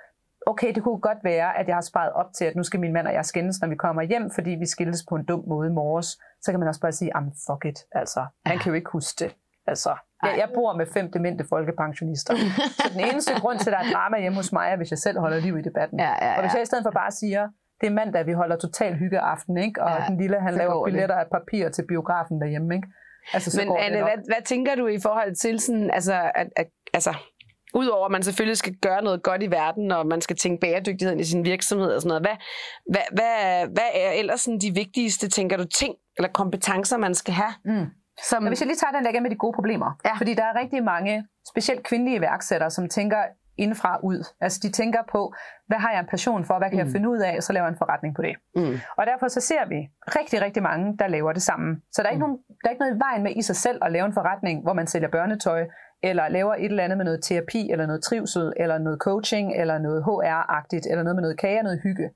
[0.47, 2.93] okay, det kunne godt være, at jeg har sparet op til, at nu skal min
[2.93, 5.69] mand og jeg skændes, når vi kommer hjem, fordi vi skildes på en dum måde
[5.69, 6.07] i morges.
[6.41, 8.25] Så kan man også bare sige, am fuck it, altså.
[8.45, 9.35] Man kan jo ikke huske det.
[9.69, 9.91] Altså,
[10.23, 12.33] jeg, jeg bor med fem demente folkepensionister.
[12.79, 14.99] så den eneste grund til, at der er drama hjemme hos mig, er, hvis jeg
[15.05, 15.99] selv holder liv i debatten.
[15.99, 16.57] Ja, ja, Og hvis ja.
[16.57, 17.43] jeg i stedet for bare siger,
[17.81, 19.83] det er mandag, vi holder total hyggeaften, ikke?
[19.83, 22.75] og Ja, ja, den lille, han laver billetter af papir til biografen derhjemme.
[22.75, 22.87] Ikke?
[23.33, 26.67] Altså, så Men Anne, hvad, hvad tænker du i forhold til sådan, altså, at, at,
[26.93, 27.13] altså,
[27.73, 31.19] Udover at man selvfølgelig skal gøre noget godt i verden, og man skal tænke bæredygtigheden
[31.19, 32.37] i sin virksomhed og sådan noget, hvad,
[32.91, 37.33] hvad, hvad, hvad er ellers sådan de vigtigste, tænker du, ting eller kompetencer, man skal
[37.33, 37.53] have?
[37.65, 37.85] Mm.
[38.23, 39.99] Som, Men hvis jeg lige tager den der igen med de gode problemer.
[40.05, 40.13] Ja.
[40.17, 43.17] Fordi der er rigtig mange, specielt kvindelige iværksættere, som tænker
[43.57, 44.23] indfra ud.
[44.41, 45.33] Altså de tænker på,
[45.67, 46.85] hvad har jeg en passion for, hvad kan mm.
[46.85, 48.35] jeg finde ud af, og så laver jeg en forretning på det.
[48.55, 51.81] mm, Og derfor så ser vi rigtig, rigtig mange, der laver det samme.
[51.91, 52.29] Så der er, ikke Mm.
[52.29, 54.63] nogen, der er ikke noget i vejen med i sig selv at lave en forretning,
[54.63, 55.65] hvor man sælger børnetøj,
[56.03, 59.77] eller laver et eller andet med noget terapi, eller noget trivsel, eller noget coaching, eller
[59.77, 62.09] noget HR-agtigt, eller noget med noget kage og noget hygge.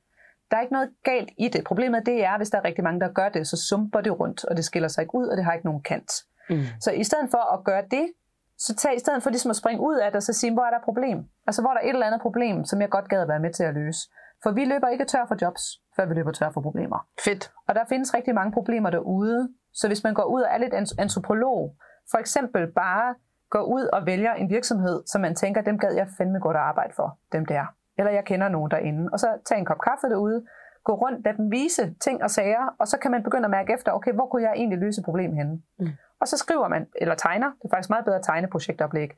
[0.53, 1.63] Der er ikke noget galt i det.
[1.63, 4.45] Problemet det er, hvis der er rigtig mange, der gør det, så sumper det rundt,
[4.45, 6.11] og det skiller sig ikke ud, og det har ikke nogen kant.
[6.49, 8.11] mm, Så i stedet for at gøre det,
[8.57, 10.63] så tag i stedet for ligesom at springe ud af det, og så sige, hvor
[10.63, 11.25] er der et problem?
[11.47, 13.63] Altså, hvor er der et eller andet problem, som jeg godt gad være med til
[13.63, 13.99] at løse?
[14.43, 15.61] For vi løber ikke tør for jobs,
[15.95, 17.07] før vi løber tør for problemer.
[17.23, 17.51] fedt.
[17.67, 19.49] Og der findes rigtig mange problemer derude.
[19.73, 21.75] Så hvis man går ud og er lidt an- antropolog,
[22.11, 23.15] for eksempel bare
[23.49, 26.63] går ud og vælger en virksomhed, som man tænker, dem gad jeg fandme godt at
[26.63, 27.65] arbejde for, dem der.
[27.97, 29.09] Eller jeg kender nogen derinde.
[29.13, 30.45] Og så tag en kop kaffe derude,
[30.83, 33.73] gå rundt, lad dem vise ting og sager, og så kan man begynde at mærke
[33.73, 35.61] efter, okay, hvor kunne jeg egentlig løse problemet henne?
[35.79, 35.87] Mm.
[36.21, 39.11] Og så skriver man, eller tegner, det er faktisk meget bedre tegneprojektoplæg,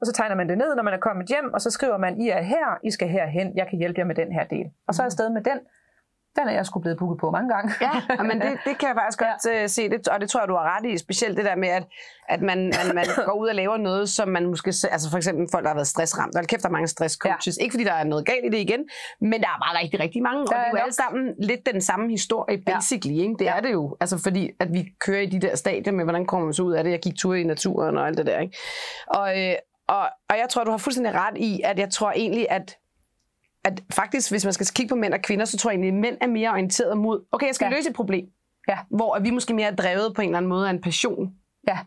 [0.00, 2.20] og så tegner man det ned, når man er kommet hjem, og så skriver man,
[2.20, 4.66] I er her, I skal herhen, jeg kan hjælpe jer med den her del.
[4.88, 5.58] Og så er jeg afsted med den.
[6.38, 7.72] Den er jeg sgu blevet booket på mange gange.
[7.80, 9.66] Ja, men det, det kan jeg faktisk godt ja.
[9.66, 11.84] se, det, og det tror jeg, du har ret i, specielt det der med, at,
[12.28, 15.46] at man, man, man går ud og laver noget, som man måske, altså for eksempel
[15.52, 17.62] folk, der har været stressramt, og kæft, der er mange stresscoaches, ja.
[17.64, 18.80] ikke fordi der er noget galt i det igen,
[19.20, 20.82] men der er bare rigtig, rigtig mange, og Der det er er jo nok.
[20.82, 23.34] alle sammen lidt den samme historie, basically, ikke?
[23.38, 23.56] det Ja.
[23.56, 26.44] er det jo, altså fordi, at vi kører i de der stadier med, hvordan kommer
[26.46, 28.56] man så ud af det, jeg gik tur i naturen og alt det der, ikke?
[29.06, 29.54] Og, øh,
[29.88, 32.76] og, og jeg tror, du har fuldstændig ret i, at jeg tror egentlig, at
[33.64, 36.00] at faktisk, hvis man skal kigge på mænd og kvinder, så tror jeg egentlig, at
[36.00, 37.70] mænd er mere orienteret mod, okay, jeg skal ja.
[37.70, 37.76] Ja.
[37.76, 38.24] løse et problem.
[38.68, 38.78] Ja.
[38.90, 41.30] Hvor er vi måske mere drevet på en eller anden måde af en passion.
[41.68, 41.78] Ja.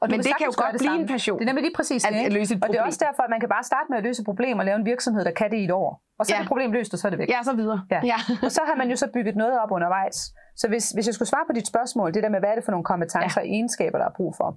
[0.00, 1.38] Og Men det kan jo godt blive en passion.
[1.38, 2.18] Det er nemlig lige præcis At- det.
[2.18, 2.86] at løse et Og det er problem.
[2.86, 4.86] også derfor, at man kan bare starte med at løse et problem og lave en
[4.92, 5.90] virksomhed, der kan det i et år.
[6.18, 6.40] Og så er Ja.
[6.42, 7.28] det problem løst, og så er det væk.
[7.30, 7.80] Ja, så videre.
[7.90, 8.00] Ja.
[8.12, 8.16] ja.
[8.46, 10.16] Og så har man jo så bygget noget op undervejs.
[10.56, 12.64] Så hvis, hvis jeg skulle svare på dit spørgsmål, det der med, hvad er det
[12.64, 14.48] for nogle kompetencer og egenskaber, der er brug for,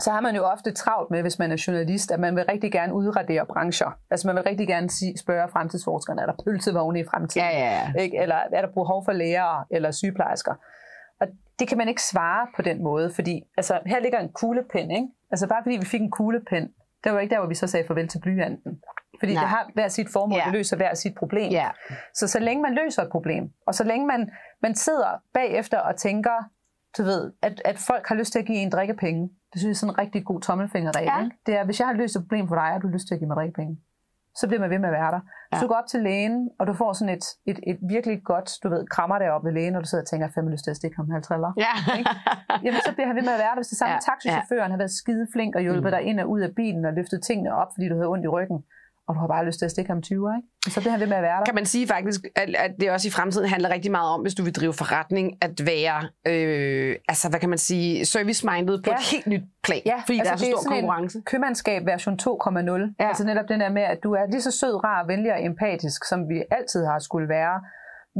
[0.00, 2.72] så har man jo ofte travlt med, hvis man er journalist, at man vil rigtig
[2.72, 3.98] gerne udradere brancher.
[4.10, 7.46] Altså man vil rigtig gerne sige, spørge fremtidsforskerne, er der pølsevogne i fremtiden?
[7.48, 8.02] Ja, ja, ja.
[8.02, 8.18] Ikke?
[8.18, 10.54] Eller er der behov for lærere eller sygeplejersker?
[11.20, 11.26] Og
[11.58, 14.90] det kan man ikke svare på den måde, fordi altså, her ligger en kuglepen.
[14.90, 15.08] Ikke?
[15.30, 16.68] Altså bare fordi vi fik en kuglepen,
[17.04, 18.82] det var ikke der, hvor vi så sagde farvel til blyanten.
[19.20, 19.34] Fordi.
[19.34, 19.42] Nej.
[19.42, 20.44] det har hver sit formål, Ja.
[20.44, 21.50] det løser hver sit problem.
[21.52, 21.68] Ja.
[22.14, 24.30] Så så længe man løser et problem, og så længe man,
[24.62, 26.44] man sidder bagefter og tænker,
[26.98, 29.76] du ved, at, at folk har lyst til at give en drikkepenge, det synes jeg
[29.78, 31.10] er sådan en rigtig god tommelfingerregel.
[31.16, 31.24] Ja.
[31.24, 31.36] Ikke?
[31.46, 33.20] Det er, hvis jeg har løst et problem for dig, har du lyst til at
[33.20, 33.74] give mig drikkepenge.
[34.40, 35.22] så bliver man ved med at være der.
[35.26, 35.30] Ja.
[35.52, 35.56] Ja.
[35.56, 38.48] Så du går op til lægen, og du får sådan et, et, et virkelig godt,
[38.62, 40.78] du ved, krammer deroppe ved lægen, og du sidder og tænker, fem lyst til at
[40.80, 41.50] stikke ham her triller.
[41.66, 41.74] Ja.
[42.64, 43.60] Jamen, så bliver han ved med at være der.
[43.62, 44.08] Hvis det samme Ja, ja.
[44.10, 45.94] taxichaufføren har været skide flink og hjulpet mm.
[45.96, 48.28] dig ind og ud af bilen og løftet tingene op, fordi du havde ondt i
[48.36, 48.58] ryggen,
[49.12, 50.70] og du har bare lyst til at stikke ham 20, ikke?
[50.74, 51.44] Så bliver han ved med at være der.
[51.44, 54.34] kan man sige faktisk, at, at det også i fremtiden handler rigtig meget om, hvis
[54.34, 55.98] du vil drive forretning, at være,
[56.32, 58.94] øh, altså hvad kan man sige, service-minded på Ja.
[58.94, 60.82] et helt nyt plan, Ja, fordi altså, der er så det er stor sådan en-
[60.84, 61.22] konkurrence.
[61.26, 62.94] købmandskab version 2.0.
[63.00, 63.08] Ja.
[63.08, 66.04] Altså netop den der med, at du er lige så sød, rar, venlig og empatisk,
[66.08, 67.56] som vi altid har skulle være.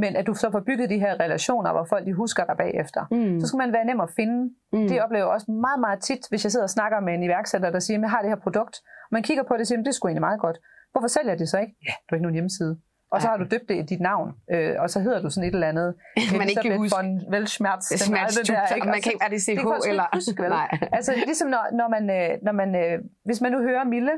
[0.03, 3.01] Men at du så får bygget de her relationer, hvor folk de husker dig bagefter.
[3.11, 3.39] Mm.
[3.39, 4.37] Så skal man være nem at finde.
[4.43, 4.79] Mm.
[4.79, 4.87] Mm.
[4.87, 7.69] Det oplever jeg også meget, meget tit, hvis jeg sidder og snakker med en iværksætter,
[7.75, 8.75] der siger, at jeg har det her produkt.
[9.07, 10.57] Og man kigger på det og siger, at det er sgu egentlig meget godt.
[10.93, 11.73] Hvorfor sælger det så ikke?
[11.87, 12.73] Ja, du har ikke nogen hjemmeside.
[13.13, 15.47] Og så har du døbt det i dit navn, øh, og så hedder du sådan
[15.49, 15.95] et eller andet.
[16.39, 16.95] Man ikke kan huske.
[16.97, 17.83] Von Weltschmerz.
[17.89, 20.03] Det smager stort, man kan ikke, er det CH det kan eller...
[20.03, 20.49] ikke huske, vel?
[20.49, 20.69] Nej.
[20.97, 24.11] Altså ligesom når, når man, øh, når man øh, hvis man nu hører Mille,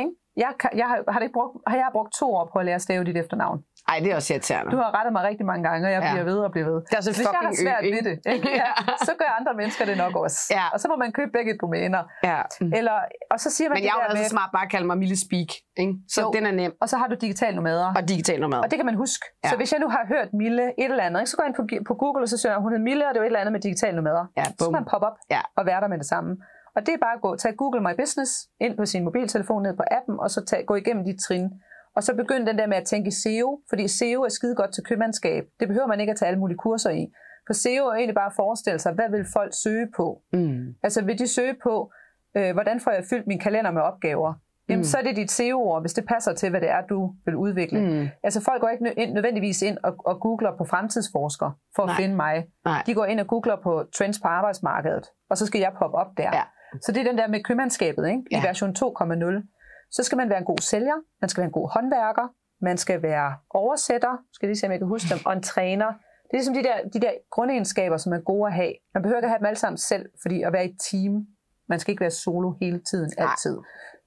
[0.00, 0.10] ikke?
[0.36, 2.74] Jeg, kan, jeg, har, har, det brugt, har jeg brugt to år på at lære
[2.74, 3.58] at stave dit efternavn.
[3.88, 4.70] Ej, det er også irriterende.
[4.74, 6.10] Du har rettet mig rigtig mange gange, og jeg Ja.
[6.12, 6.78] bliver ved og bliver ved.
[6.90, 7.96] Det er et Hvis jeg har ø, svært ikke?
[7.96, 8.48] ved det, ikke?
[8.64, 8.70] Ja,
[9.08, 10.38] så gør andre mennesker det nok også.
[10.58, 10.64] Ja.
[10.74, 12.02] Og så må man købe begge domæner.
[12.30, 12.40] Ja.
[12.60, 12.72] Mm.
[12.78, 12.96] Eller,
[13.32, 14.96] og så siger man Men det jeg er jo altså smart bare at kalde mig
[15.04, 15.50] Mille Speak,
[15.82, 15.94] ikke?
[16.14, 16.30] Så Jo.
[16.36, 16.72] den er nem.
[16.82, 17.88] og så har du digital nomader.
[17.98, 18.58] Og digital nomad.
[18.64, 19.24] Og det kan man huske.
[19.44, 19.48] Ja.
[19.50, 21.56] Så hvis jeg nu har hørt Mille et eller andet, ikke, så går jeg ind
[21.60, 23.40] på, på Google, og så søger jeg, hun hed Mille, og det var et eller
[23.44, 24.24] andet med digital nomader.
[24.40, 25.40] Ja, så kan man poppe op Ja.
[25.58, 26.30] og være der med det samme.
[26.76, 29.76] Og det er bare at gå, tage Google My Business ind på sin mobiltelefon, ned
[29.76, 31.50] på appen, og så tage, gå igennem de trin.
[31.96, 34.84] Og så begynde den der med at tænke SEO, fordi SEO er skide godt til
[34.84, 35.44] købmandskab.
[35.60, 37.06] Det behøver man ikke at tage alle mulige kurser i.
[37.46, 40.22] For SEO er egentlig bare at forestille sig, hvad vil folk søge på?
[40.32, 40.74] Mm.
[40.82, 41.92] Altså vil de søge på,
[42.36, 44.34] øh, hvordan får jeg fyldt min kalender med opgaver?
[44.68, 44.84] Jamen, Mm.
[44.84, 47.80] så er det dit SEO-ord, hvis det passer til, hvad det er, du vil udvikle.
[47.80, 48.08] Mm.
[48.22, 51.86] Altså folk går ikke nø- ind, nødvendigvis ind og, og googler på fremtidsforsker for at
[51.86, 51.96] Nej.
[51.96, 52.46] finde mig.
[52.64, 52.82] Nej.
[52.86, 56.06] De går ind og googler på trends på arbejdsmarkedet, og så skal jeg poppe op
[56.16, 56.30] der.
[56.32, 56.42] Ja.
[56.80, 58.22] Så det er den der med købmandskabet ikke?
[58.30, 58.40] Ja.
[58.40, 59.88] i version 2.0.
[59.90, 62.28] Så skal man være en god sælger, man skal være en god håndværker,
[62.60, 65.86] man skal være oversætter, skal lige se, om jeg kan huske dem, og en træner.
[65.86, 68.72] Det er ligesom de der, de der grundegenskaber, som er gode at have.
[68.94, 71.26] Man behøver ikke at have dem alle sammen selv, fordi at være i team,
[71.68, 73.28] man skal ikke være solo hele tiden, Nej.
[73.30, 73.58] altid.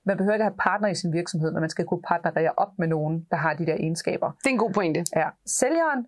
[0.05, 2.69] Man behøver ikke at have partner i sin virksomhed, men man skal kunne partnerere op
[2.77, 4.31] med nogen, der har de der egenskaber.
[4.31, 5.05] Det er en god pointe.
[5.15, 5.29] Ja.
[5.45, 6.05] Sælgeren,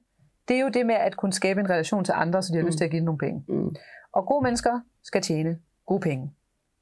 [0.47, 2.63] det er jo det med at kunne skabe en relation til andre, så de har
[2.63, 2.67] Mm.
[2.67, 3.43] lyst til at give nogle penge.
[3.47, 3.75] Mm.
[4.13, 6.33] Og gode mennesker skal tjene gode penge.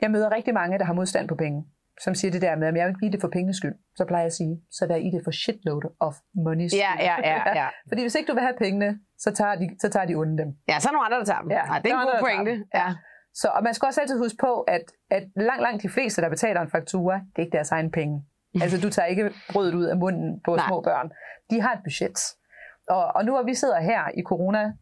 [0.02, 1.66] Jeg møder rigtig mange, der har modstand på penge,
[2.02, 3.76] som siger det der med, at jeg vil ikke give det for pengenes skyld.
[3.96, 6.68] Så plejer jeg at sige, så vær i det for shitload of money.
[6.84, 7.68] Ja, ja, ja, ja.
[7.90, 10.50] Fordi hvis ikke du vil have pengene, så tager de, så tager de onde dem.
[10.70, 11.52] Ja, så er nogle andre, der tager dem.
[11.52, 12.66] Ja, Ja, det er en god pointe.
[12.76, 12.88] Ja.
[13.34, 16.30] Så, og man skal også altid huske på, at, at langt, langt de fleste, der
[16.30, 18.16] betaler en faktura, det er ikke deres egen penge.
[18.64, 20.68] Altså, du tager ikke brødet ud af munden på Nej.
[20.68, 21.12] små børn.
[21.50, 22.18] De har et budget.
[22.90, 24.74] Og, og nu hvor vi sidder her i corona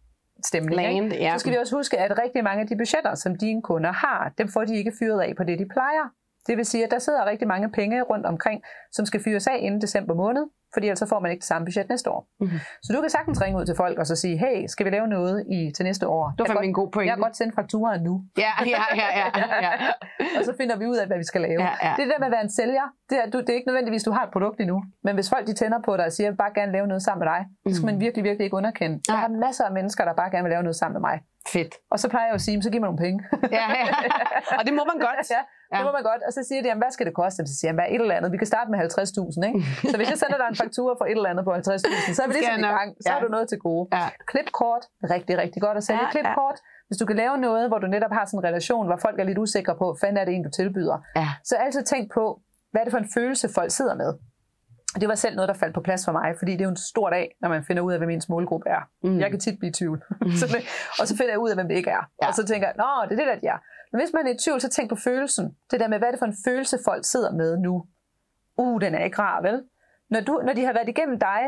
[0.46, 1.24] stemning, Land, ikke?
[1.24, 1.34] ja.
[1.34, 4.34] så skal vi også huske, at rigtig mange af de budgetter, som dine kunder har,
[4.38, 6.10] dem får de ikke fyret af på det, de plejer.
[6.48, 9.58] Det vil sige, at der sidder rigtig mange penge rundt omkring, som skal fyres af
[9.60, 12.28] inden december måned, fordi ellers så får man ikke det samme budget næste år.
[12.40, 12.60] Mhm.
[12.84, 15.08] Så du kan sagtens ringe ud til folk og så sige, hey, skal vi lave
[15.08, 16.34] noget i, til næste år?
[16.38, 17.08] Det var Jeg en god pointe.
[17.10, 18.22] jeg kan godt sende fakturaen nu.
[18.38, 19.72] Ja, ja, ja, ja, ja, ja.
[20.40, 21.62] og så finder vi ud af, hvad vi skal lave.
[21.62, 21.94] Ja, ja.
[21.98, 24.12] Det der med at være en sælger, det er, du, det er ikke nødvendigvis, du
[24.12, 24.84] har et produkt endnu.
[25.04, 27.20] Men hvis folk de tænder på dig og siger, at bare gerne lave noget sammen
[27.26, 29.00] med dig, det skal man virkelig, virkelig ikke underkende.
[29.08, 29.22] Jeg Nej.
[29.22, 31.20] har masser af mennesker, der bare gerne vil lave noget sammen med mig.
[31.54, 31.74] Fedt.
[31.92, 33.24] Og så plejer jeg jo at sige, så giv mig nogle penge.
[33.52, 33.86] Ja, ja.
[34.60, 35.30] Og det må man godt.
[35.36, 35.42] ja,
[35.74, 35.88] det Ja.
[35.90, 36.22] må man godt.
[36.28, 37.40] Og så siger de, jamen, hvad skal det koste?
[37.52, 38.30] Så siger jeg, hvad et eller andet?
[38.36, 39.60] Vi kan starte med 50.000, ikke?
[39.92, 42.28] Så hvis jeg sender dig en faktura for et eller andet på 50.000, så er
[42.30, 42.90] vi ligesom i gang.
[43.04, 43.12] Så Ja.
[43.14, 43.84] har du noget til gode.
[43.98, 44.06] Ja.
[44.32, 44.84] Klipkort,
[45.14, 46.58] rigtig, rigtig godt at sælge Ja, ja, klipkort.
[46.88, 49.24] Hvis du kan lave noget, hvor du netop har sådan en relation, hvor folk er
[49.24, 51.28] lidt usikre på, hvad er det en, du tilbyder, Ja.
[51.50, 52.24] så altid tænk på,
[52.72, 54.12] hvad er det for en følelse, folk sidder med.
[54.96, 56.70] Og Det var selv noget, der faldt på plads for mig, fordi det er jo
[56.70, 58.82] en stor dag, når man finder ud af, hvem ens målgruppe er.
[59.04, 59.10] Mm.
[59.10, 59.20] Mm.
[59.20, 59.98] Jeg kan tit blive i tvivl.
[60.54, 60.62] det,
[61.00, 61.94] og så finder jeg ud af, hvem det ikke er.
[61.94, 62.06] Ja.
[62.22, 62.28] Ja.
[62.28, 63.60] Og så tænker jeg, nå, det er det, der de er.
[63.94, 65.58] Men hvis man er i tvivl, så tænk på følelsen.
[65.72, 67.86] Det der med, hvad er det for en følelse, folk sidder med nu?
[68.58, 69.64] Uh, den er ikke rar, vel?
[70.10, 71.42] Når, du, når de har været igennem dig,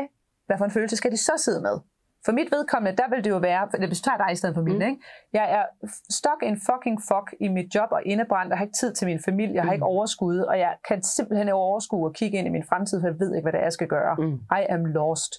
[0.46, 1.76] hvad for en følelse skal de så sidde med?
[2.24, 4.62] For mit vedkommende, der vil det jo være, hvis du tager dig i stedet for
[4.62, 4.82] min, Mm.
[4.82, 5.02] ikke?
[5.32, 5.64] jeg er
[6.10, 9.20] stuck in fucking fuck i mit job og indebrændt, jeg har ikke tid til min
[9.24, 9.74] familie, jeg har Mm.
[9.74, 13.08] ikke overskud, og jeg kan simpelthen ikke overskue og kigge ind i min fremtid, for
[13.08, 14.14] jeg ved ikke, hvad det er, jeg skal gøre.
[14.18, 14.34] Mm.
[14.60, 15.32] I am lost.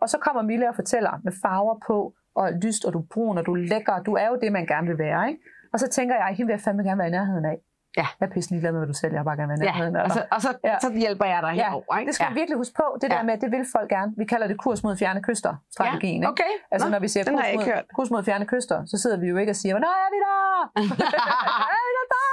[0.00, 3.38] Og så kommer Mille og fortæller med farver på, og lyst, og du er brun,
[3.38, 5.40] og du er lækker, du er jo det, man gerne vil være, ikke?
[5.76, 7.58] Og så tænker jeg, hende vil jeg fandme gerne være i nærheden af.
[8.00, 8.06] Ja.
[8.20, 9.96] Jeg er pisse ligeglad med, hvad du sælger, jeg bare gerne være i Ja, nærheden
[9.96, 10.74] af og så, og så, Ja.
[10.84, 12.08] så hjælper jeg dig Ja, herover, ikke?
[12.08, 12.30] det skal ja.
[12.32, 12.86] vi virkelig huske på.
[13.00, 13.22] Det der Ja.
[13.28, 14.10] med, at det vil folk gerne.
[14.22, 16.20] Vi kalder det kurs mod fjerne kyster, strategien.
[16.22, 16.42] Ja, ikke?
[16.42, 16.52] okay.
[16.72, 17.84] Altså Nå, når vi siger kurs ikke mod, hørt.
[17.96, 20.38] kurs mod fjerne kyster, så sidder vi jo ikke og siger, nej, er vi der?
[21.78, 22.24] er vi der?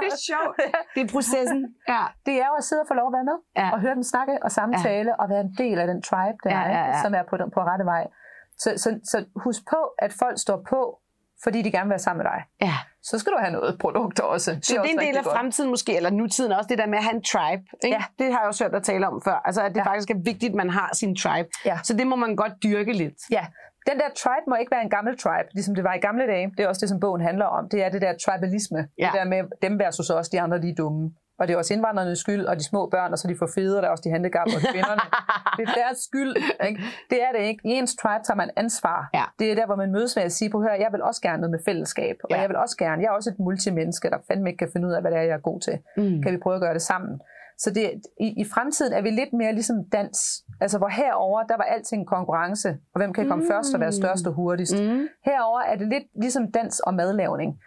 [0.00, 0.56] det er sjovt.
[0.94, 1.60] Det er processen.
[1.94, 2.02] Ja.
[2.26, 3.68] Det er jo at sidde og få lov at være med, Ja.
[3.74, 6.62] og høre dem snakke og samtale, og være en del af den tribe, der Ja,
[6.62, 7.02] er, ja, ja.
[7.04, 8.04] som er på, den- på rette vej.
[8.62, 10.80] Så, så, så husk på, at folk står på
[11.44, 12.40] fordi de gerne vil være sammen med dig.
[12.68, 12.74] Ja.
[13.02, 14.50] Så skal du have noget produkt også.
[14.62, 15.36] Så det er, en del af godt.
[15.36, 17.62] fremtiden måske, eller nutiden også, det der med at have en tribe.
[17.84, 17.96] Ikke?
[17.96, 18.24] Ja.
[18.24, 19.42] Det har jeg også hørt dig tale om før.
[19.44, 19.84] Altså, at det Ja.
[19.90, 21.48] faktisk er vigtigt, at man har sin tribe.
[21.64, 21.78] Ja.
[21.84, 23.14] Så det må man godt dyrke lidt.
[23.30, 23.46] Ja,
[23.90, 26.52] den der tribe må ikke være en gammel tribe, ligesom det var i gamle dage.
[26.56, 27.68] Det er også det, som bogen handler om.
[27.68, 28.88] Det er det der tribalisme.
[28.98, 29.04] Ja.
[29.12, 31.10] Det der med dem versus os, de andre de er dumme.
[31.40, 33.80] Og det er også indvandrernes skyld, og de små børn, og så de får federe,
[33.82, 35.00] der er også de handicappede og kvinderne.
[35.56, 36.32] det er deres skyld.
[36.68, 36.80] Ikke?
[37.10, 37.60] Det er det ikke.
[37.64, 39.10] I ens tribe tager man ansvar.
[39.14, 39.24] Ja.
[39.38, 41.40] Det er der, hvor man mødes med at sige, på hør, jeg vil også gerne
[41.40, 42.16] noget med fællesskab.
[42.24, 42.40] Og Ja.
[42.40, 44.92] jeg vil også gerne, jeg er også et multimenneske, der fandme ikke kan finde ud
[44.92, 45.78] af, hvad det er, jeg er god til.
[45.96, 46.22] Mm.
[46.22, 47.20] Kan vi prøve at gøre det sammen?
[47.58, 50.18] Så det, i, i fremtiden er vi lidt mere ligesom dans.
[50.60, 53.50] Altså hvor herover der var alting konkurrence, og hvem kan komme mm.
[53.50, 54.74] først og være størst og hurtigst.
[54.82, 55.08] Mm.
[55.24, 57.58] Herover er det lidt ligesom dans og madlavning.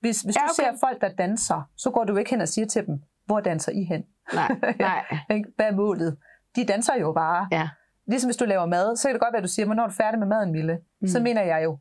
[0.00, 0.72] Hvis, hvis Ja, du okay.
[0.72, 2.94] ser folk, der danser, så går du ikke hen og siger til dem,
[3.32, 4.02] hvor danser I hen?
[4.34, 5.04] Nej, nej.
[5.56, 6.16] Hvad er målet?
[6.56, 7.48] De danser jo bare.
[7.52, 7.68] Ja.
[8.06, 9.86] Ligesom hvis du laver mad, så kan det godt være, at du siger, hvornår er
[9.88, 10.78] du færdig med maden, Mille?
[11.00, 11.06] Mm.
[11.08, 11.78] Så mener jeg jo,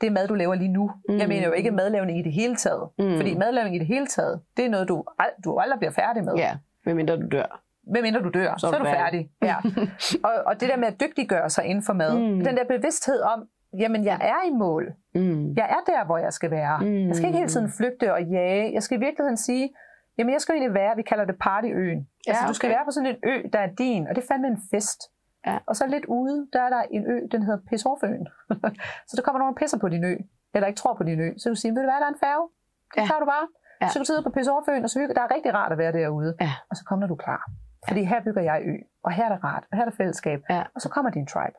[0.00, 0.90] det er mad, du laver lige nu.
[1.08, 1.18] Mm.
[1.18, 2.88] Jeg mener jo ikke madlavning i det hele taget.
[2.98, 3.16] Mm.
[3.16, 6.24] Fordi madlavning i det hele taget, det er noget, du, ald- du aldrig bliver færdig
[6.24, 6.34] med.
[6.36, 7.60] Ja, medmindre du dør.
[7.92, 9.30] Hvem mindre du dør, så, så er du færdig.
[9.42, 9.56] Ja.
[10.28, 12.44] og, og det der med at dygtiggøre sig inden for mad, mm.
[12.44, 13.44] den der bevidsthed om,
[13.78, 14.92] jamen jeg er i mål.
[15.14, 15.52] Mm.
[15.54, 16.78] Jeg er der, hvor jeg skal være.
[16.80, 17.06] Mm.
[17.06, 18.72] Jeg skal ikke hele tiden flygte og jage.
[18.74, 19.70] Jeg skal i virkeligheden sige,
[20.18, 22.08] jamen jeg skal egentlig være, vi kalder det partyøen.
[22.26, 22.76] Ja, altså du skal okay.
[22.76, 25.00] være på sådan en ø, der er din, og det er fandme en fest.
[25.46, 25.58] Ja.
[25.66, 28.28] Og så lidt ude, der er der en ø, den hedder Pissorføen.
[29.08, 30.16] så der kommer nogen og pisser på din ø,
[30.54, 31.28] eller ikke tror på din ø.
[31.38, 32.48] Så du siger, ved du hvad, der er en færge.
[32.94, 33.06] Det Ja.
[33.06, 33.46] tager du bare.
[33.82, 33.88] Ja.
[33.88, 35.14] Så du sidde på Pissorføen, og så hygge.
[35.14, 36.34] Der er rigtig rart at være derude.
[36.40, 36.52] Ja.
[36.70, 37.42] Og så kommer du klar.
[37.88, 38.74] Fordi her bygger jeg ø,
[39.04, 40.40] og her er der rart, og her er der fællesskab.
[40.50, 40.62] Ja.
[40.74, 41.56] Og så kommer din tribe.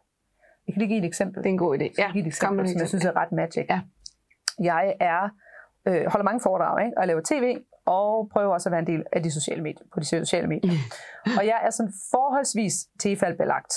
[0.68, 1.44] Jeg kan lige give et eksempel.
[1.44, 1.84] Det er en god idé.
[1.84, 3.66] Jeg kan give et eksempel, som jeg synes er ret magic.
[3.70, 3.82] Ja.
[4.60, 5.30] Jeg er,
[5.88, 6.98] øh, holder mange foredrag, ikke?
[6.98, 9.86] og jeg laver tv, og prøver også at være en del af de sociale medier,
[9.94, 10.72] på de sociale medier.
[11.40, 13.74] Og jeg er sådan forholdsvis tilfaldbelagt.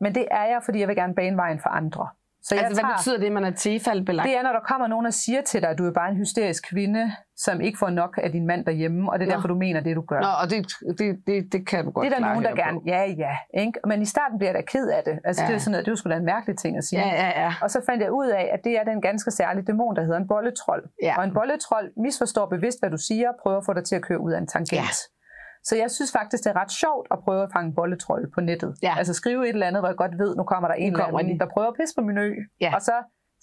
[0.00, 2.08] Men det er jeg, fordi jeg vil gerne bane vejen for andre.
[2.42, 4.26] Så jeg Altså, hvad tager, betyder det, at man er tilfaldbelagt?
[4.28, 6.16] det er, når der kommer nogen og siger til dig, at du er bare en
[6.16, 9.34] hysterisk kvinde, som ikke får nok af din mand derhjemme, og det er Nå.
[9.34, 10.20] derfor, du mener det, du gør.
[10.20, 10.58] Nå, og det,
[10.98, 12.84] det, det, det kan du godt det er der nogen, der gerne, på.
[12.86, 13.60] ja, ja.
[13.62, 13.80] Ikke?
[13.86, 15.18] Men i starten bliver jeg da ked af det.
[15.24, 15.48] Altså, ja.
[15.48, 17.00] det er sådan noget, det er jo sgu da en mærkelig ting at sige.
[17.00, 17.52] Ja, ja, ja.
[17.62, 20.18] Og så fandt jeg ud af, at det er den ganske særlige dæmon, der hedder
[20.18, 20.84] en bolletrold.
[21.02, 21.14] Ja.
[21.18, 24.02] Og en bolletrold misforstår bevidst, hvad du siger, og prøver at få dig til at
[24.02, 24.72] køre ud af en tangent.
[24.72, 24.88] Ja.
[25.64, 28.74] Så jeg synes faktisk, det er ret sjovt at prøve at fange bolletrold på nettet.
[28.82, 28.94] Ja.
[28.98, 31.18] Altså skrive et eller andet, hvor jeg godt ved, nu kommer der en eller kommer
[31.20, 31.38] anden, de.
[31.38, 32.30] der prøver at pisse på min ø.
[32.60, 32.74] Ja.
[32.74, 32.96] Og så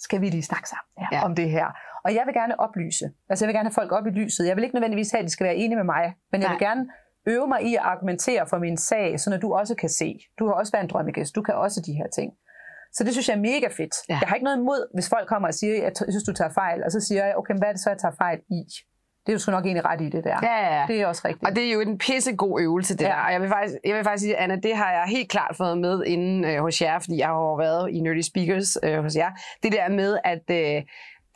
[0.06, 1.26] skal vi lige snakke sammen ja, Ja.
[1.26, 1.68] om det her.
[2.06, 3.06] Og jeg vil gerne oplyse.
[3.30, 4.48] Altså jeg vil gerne have folk op i lyset.
[4.48, 6.54] Jeg vil ikke nødvendigvis have, at de skal være enige med mig, men jeg Nej.
[6.58, 6.84] vil gerne
[7.34, 10.20] øve mig i at argumentere for min sag, så du også kan se.
[10.40, 11.36] Du kan også være en drømmegæst.
[11.36, 12.30] Du kan også de her ting.
[12.96, 13.96] Så det synes jeg er mega fedt.
[14.10, 14.18] Ja.
[14.22, 16.54] Jeg har ikke noget imod, hvis folk kommer og siger, at jeg synes, du tager
[16.62, 16.84] fejl.
[16.86, 18.62] Og så siger jeg, okay, hvad er det så, jeg tager fejl i?
[19.28, 20.38] Det er du sgu nok egentlig ret i det der.
[20.44, 20.86] Ja, ja, ja.
[20.88, 21.50] Det er også rigtigt.
[21.50, 23.08] Og det er jo en pissegod øvelse, det Ja.
[23.08, 23.16] der.
[23.16, 25.78] Og jeg vil, faktisk, jeg vil faktisk sige, Anna, det har jeg helt klart fået
[25.78, 29.16] med inden øh, hos jer, fordi jeg har jo været i Nerdy Speakers øh, hos
[29.16, 29.32] jer.
[29.64, 30.44] Det der med, at...
[30.52, 30.84] Øh,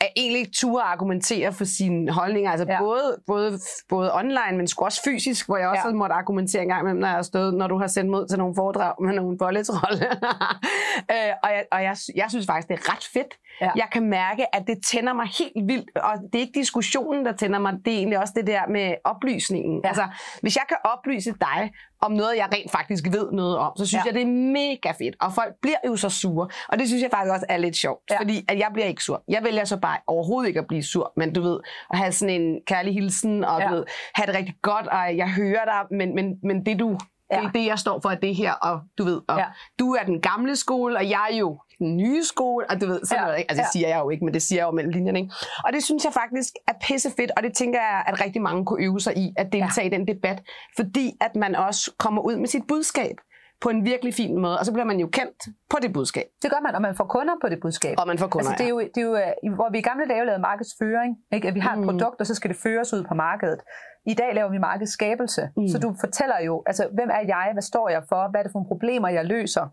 [0.02, 2.80] at egentlig ture argumentere for sine holdninger, altså ja.
[2.80, 5.94] Både, både, både online, men også fysisk, hvor jeg også ja.
[5.94, 8.56] Måttet argumentere en gang imellem, når jeg stået, når du har sendt mod til nogle
[8.56, 10.06] foredrag med nogle bolletrolle.
[11.14, 13.34] øh, og jeg, og jeg, jeg synes faktisk, det er ret fedt.
[13.62, 13.72] Ja.
[13.76, 17.32] Jeg kan mærke, at det tænder mig helt vildt, og det er ikke diskussionen, der
[17.32, 19.82] tænder mig, det er egentlig også det der med oplysningen.
[19.84, 19.88] Ja.
[19.88, 20.08] Altså,
[20.42, 24.06] hvis jeg kan oplyse dig om noget, jeg rent faktisk ved noget om, så synes
[24.06, 24.08] ja.
[24.08, 25.16] Jeg, det er mega fedt.
[25.22, 26.48] Og folk bliver jo så sure.
[26.68, 28.02] Og det synes jeg faktisk også er lidt sjovt.
[28.12, 28.20] Ja.
[28.20, 29.24] Fordi at jeg bliver ikke sur.
[29.28, 31.14] Jeg vælger så bare overhovedet ikke at blive sur.
[31.18, 31.60] Men du ved,
[31.90, 33.68] at have sådan en kærlig hilsen, og ja.
[33.68, 33.84] Du ved,
[34.16, 36.90] have det rigtig godt, og jeg hører dig, men, men, men det du...
[36.90, 37.50] Det er Ja.
[37.60, 39.38] det, jeg står for, det her, og du ved, og.
[39.38, 39.46] Ja.
[39.80, 43.00] du er den gamle skole, og jeg er jo den nye skole, og du ved,
[43.06, 43.26] sådan ja.
[43.26, 43.52] Noget, ikke?
[43.52, 43.72] Altså, det Ja.
[43.80, 45.34] siger jeg jo ikke, men det siger jeg jo mellem linjerne, ikke?
[45.66, 48.84] Og det synes jeg faktisk er pissefedt, og det tænker jeg, at rigtig mange kunne
[48.86, 49.96] øve sig i, at deltage ja.
[49.96, 50.40] i den debat,
[50.80, 53.16] fordi at man også kommer ud med sit budskab
[53.62, 55.38] på en virkelig fin måde, og så bliver man jo kendt
[55.70, 57.96] på det budskab, Det gør man, og man får kunder på det budskab.
[58.00, 58.50] og man får kunder.
[58.50, 61.18] Altså, det er jo, det er jo, øh, hvor vi i gamle dage lavede markedsføring,
[61.34, 61.48] ikke?
[61.48, 61.86] at vi har et Mm.
[61.86, 63.60] produkt, og så skal det føres ud på markedet.
[64.06, 65.68] I dag laver vi markedsskabelse, mm.
[65.68, 68.52] så du fortæller jo, altså, hvem er jeg, hvad står jeg for, hvad er det
[68.52, 69.66] for nogle problemer, jeg løser.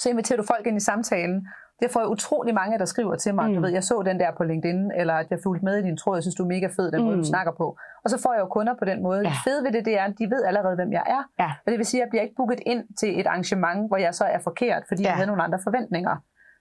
[0.00, 1.48] Så inviterer du folk ind i samtalen.
[1.82, 3.44] Det får jeg utrolig mange, der skriver til mig.
[3.44, 3.50] Mm.
[3.50, 3.56] Mm.
[3.56, 5.96] Du ved, jeg så den der på LinkedIn, eller at jeg fulgte med i din
[5.96, 7.04] tråd, jeg synes, du er mega fed, den mm.
[7.06, 7.22] måde, Mm.
[7.22, 7.66] du snakker på.
[8.04, 9.18] Og så får jeg jo kunder på den måde.
[9.20, 9.24] Ja.
[9.28, 11.22] Det fede ved det, det er, at de ved allerede, hvem jeg er.
[11.42, 11.50] Ja.
[11.66, 14.14] Og det vil sige, at jeg bliver ikke booket ind til et arrangement, hvor jeg
[14.14, 15.08] så er forkert, fordi ja.
[15.08, 16.16] jeg havde nogle andre forventninger.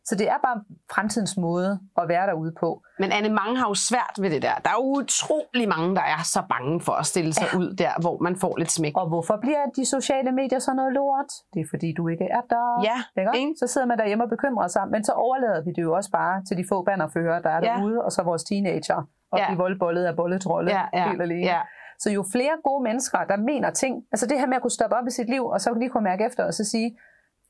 [0.09, 0.57] Så det er bare
[0.95, 2.81] fremtidens måde at være derude på.
[2.99, 4.55] Men Anne, mange har jo svært ved det der.
[4.63, 7.57] Der er jo utrolig mange, der er så bange for at stille sig ja.
[7.59, 8.93] ud der, hvor man får lidt smæk.
[8.97, 11.31] Og hvorfor bliver de sociale medier så noget lort?
[11.53, 12.65] Det er fordi, du ikke er der.
[12.89, 13.31] Ja, Ikke?
[13.39, 13.53] ikke?
[13.61, 16.43] Så sidder man derhjemme og bekymrer sig, men så overlader vi det jo også bare
[16.47, 17.73] til de få bannerfører, der er Ja.
[17.73, 18.99] derude, og så vores teenager,
[19.31, 19.45] og Ja.
[19.47, 21.41] blive voldbollet af bolletrolle Ja, ja, helt alene.
[21.53, 21.61] ja.
[21.99, 24.95] Så jo flere gode mennesker, der mener ting, altså det her med at kunne stoppe
[24.95, 26.97] op i sit liv, og så lige kunne mærke efter, og så sige,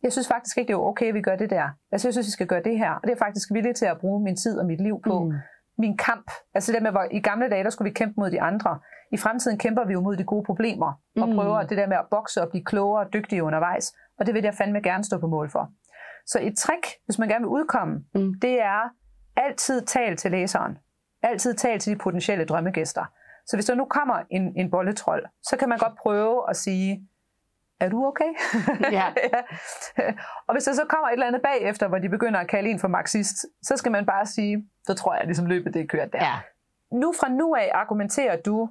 [0.06, 1.68] jeg synes faktisk ikke, det er okay, at vi gør det der.
[1.92, 2.92] Altså, jeg synes, vi skal gøre det her.
[2.92, 5.24] Og det er jeg faktisk villig til at bruge min tid og mit liv på.
[5.24, 5.32] Mm.
[5.78, 6.32] min kamp.
[6.54, 8.80] Altså det der med, hvor i gamle dage, der skulle vi kæmpe mod de andre.
[9.12, 10.92] I fremtiden kæmper vi jo mod de gode problemer,
[11.22, 11.36] og Mm.
[11.36, 13.94] prøver det der med at bokse og blive klogere og dygtige undervejs.
[14.20, 15.70] Og det vil jeg fandme gerne stå på mål for.
[16.28, 18.34] Så et trick, hvis man gerne vil udkomme, Mm.
[18.42, 18.82] det er
[19.38, 20.78] altid tal til læseren.
[21.24, 23.06] Altid tal til de potentielle drømmegæster.
[23.48, 27.08] Så hvis der nu kommer en, en bolletrold, så kan man godt prøve at sige,
[27.80, 28.32] er du okay?
[28.98, 29.06] Ja.
[30.48, 32.80] og hvis der så kommer et eller andet bagefter, hvor de begynder at kalde en
[32.80, 36.14] for marxist, så skal man bare sige, så tror jeg, ligesom løbet det er kørt
[36.14, 36.20] der.
[36.22, 36.34] Ja.
[36.92, 38.70] Nu fra nu af argumenterer du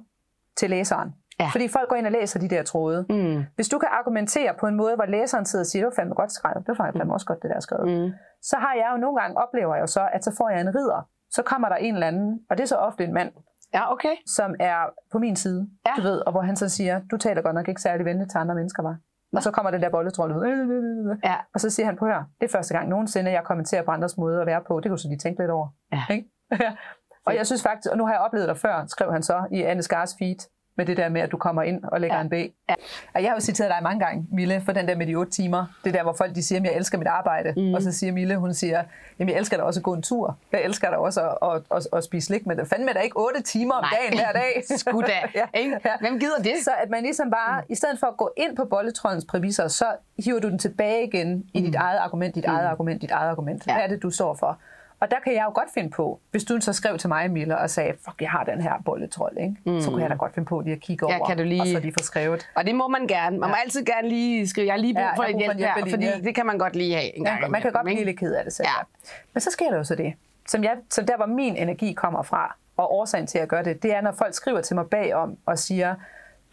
[0.57, 1.09] til læseren.
[1.39, 1.49] Ja.
[1.51, 3.05] Fordi folk går ind og læser de der tråde.
[3.09, 3.43] Mm.
[3.55, 6.15] Hvis du kan argumentere på en måde, hvor læseren sidder og siger, det var fandme
[6.15, 8.11] godt skrevet, det var fandme også godt, det der er skrevet, Mm.
[8.41, 10.75] så har jeg jo nogle gange, oplever jeg jo så, at så får jeg en
[10.75, 11.09] ridder.
[11.29, 13.31] Så kommer der en eller anden, og det er så ofte en mand,
[13.75, 14.15] Ja, okay.
[14.37, 14.77] som er
[15.11, 15.91] på min side, Ja.
[15.97, 18.37] du ved, og hvor han så siger, du taler godt nok ikke særlig venligt til
[18.37, 18.97] andre mennesker, var.
[19.35, 21.17] Og så kommer den der bolletrold ud.
[21.23, 21.35] Ja.
[21.53, 24.17] Og så siger han, på hør, det er første gang nogensinde, jeg kommenterer på andres
[24.17, 24.75] måde at være på.
[24.75, 25.67] Det kan du så lige tænke lidt over.
[25.93, 26.03] Ja.
[26.09, 26.29] Ikke?
[27.27, 29.61] og jeg synes faktisk, og nu har jeg oplevet dig før, skrev han så i
[29.61, 30.39] Anne Skars feed,
[30.77, 32.21] med det der med, at du kommer ind og lægger Ja.
[32.21, 32.53] en bag.
[32.69, 32.75] Ja.
[33.13, 35.31] Og jeg har jo citeret dig mange gange, Mille, for den der med de otte
[35.31, 35.65] timer.
[35.83, 37.53] Det der, hvor folk de siger, at jeg elsker mit arbejde.
[37.61, 37.73] Mm.
[37.73, 38.83] Og så siger Mille, hun siger,
[39.19, 40.37] jamen jeg elsker da også at gå en tur.
[40.51, 43.17] Jeg elsker da også at, at, at, at spise slik, men det fandme da ikke
[43.19, 43.99] otte timer om Nej.
[44.01, 44.63] dagen hver dag.
[44.79, 45.41] Sgu da.
[45.61, 45.79] Ikke?
[45.99, 46.53] Hvem gider det?
[46.63, 47.65] Så at man ligesom bare, mm.
[47.71, 49.85] i stedet for at gå ind på bolletrollens præmisser, så
[50.25, 53.67] hiver du den tilbage igen i dit eget argument, dit eget argument, dit eget argument.
[53.67, 53.73] Ja.
[53.73, 54.59] Hvad er det, du står for?
[54.99, 57.57] Og der kan jeg jo godt finde på, hvis du så skrev til mig, Mille,
[57.57, 59.55] og sagde, fuck, jeg har den her bolletrold, ikke?
[59.65, 59.81] Mm.
[59.81, 61.61] så kunne jeg da godt finde på lige at kigge Ja, over, kan du lige-
[61.61, 62.49] og så lige få skrevet.
[62.55, 63.37] Og det må man gerne.
[63.39, 65.53] Man må altid gerne lige skrive, jeg har lige brug Ja, for for en hjælp
[65.57, 66.11] her, hjælpelinje.
[66.11, 68.19] fordi det kan man godt lige have en gang Ja, man kan godt blive lidt
[68.19, 68.67] ked af det selv.
[68.67, 68.79] Ja.
[68.79, 69.15] Ja.
[69.33, 70.13] Men så sker der jo så det,
[70.47, 73.83] som, jeg, som der, hvor min energi kommer fra, og årsagen til at gøre det,
[73.83, 75.95] det er, når folk skriver til mig bagom og siger,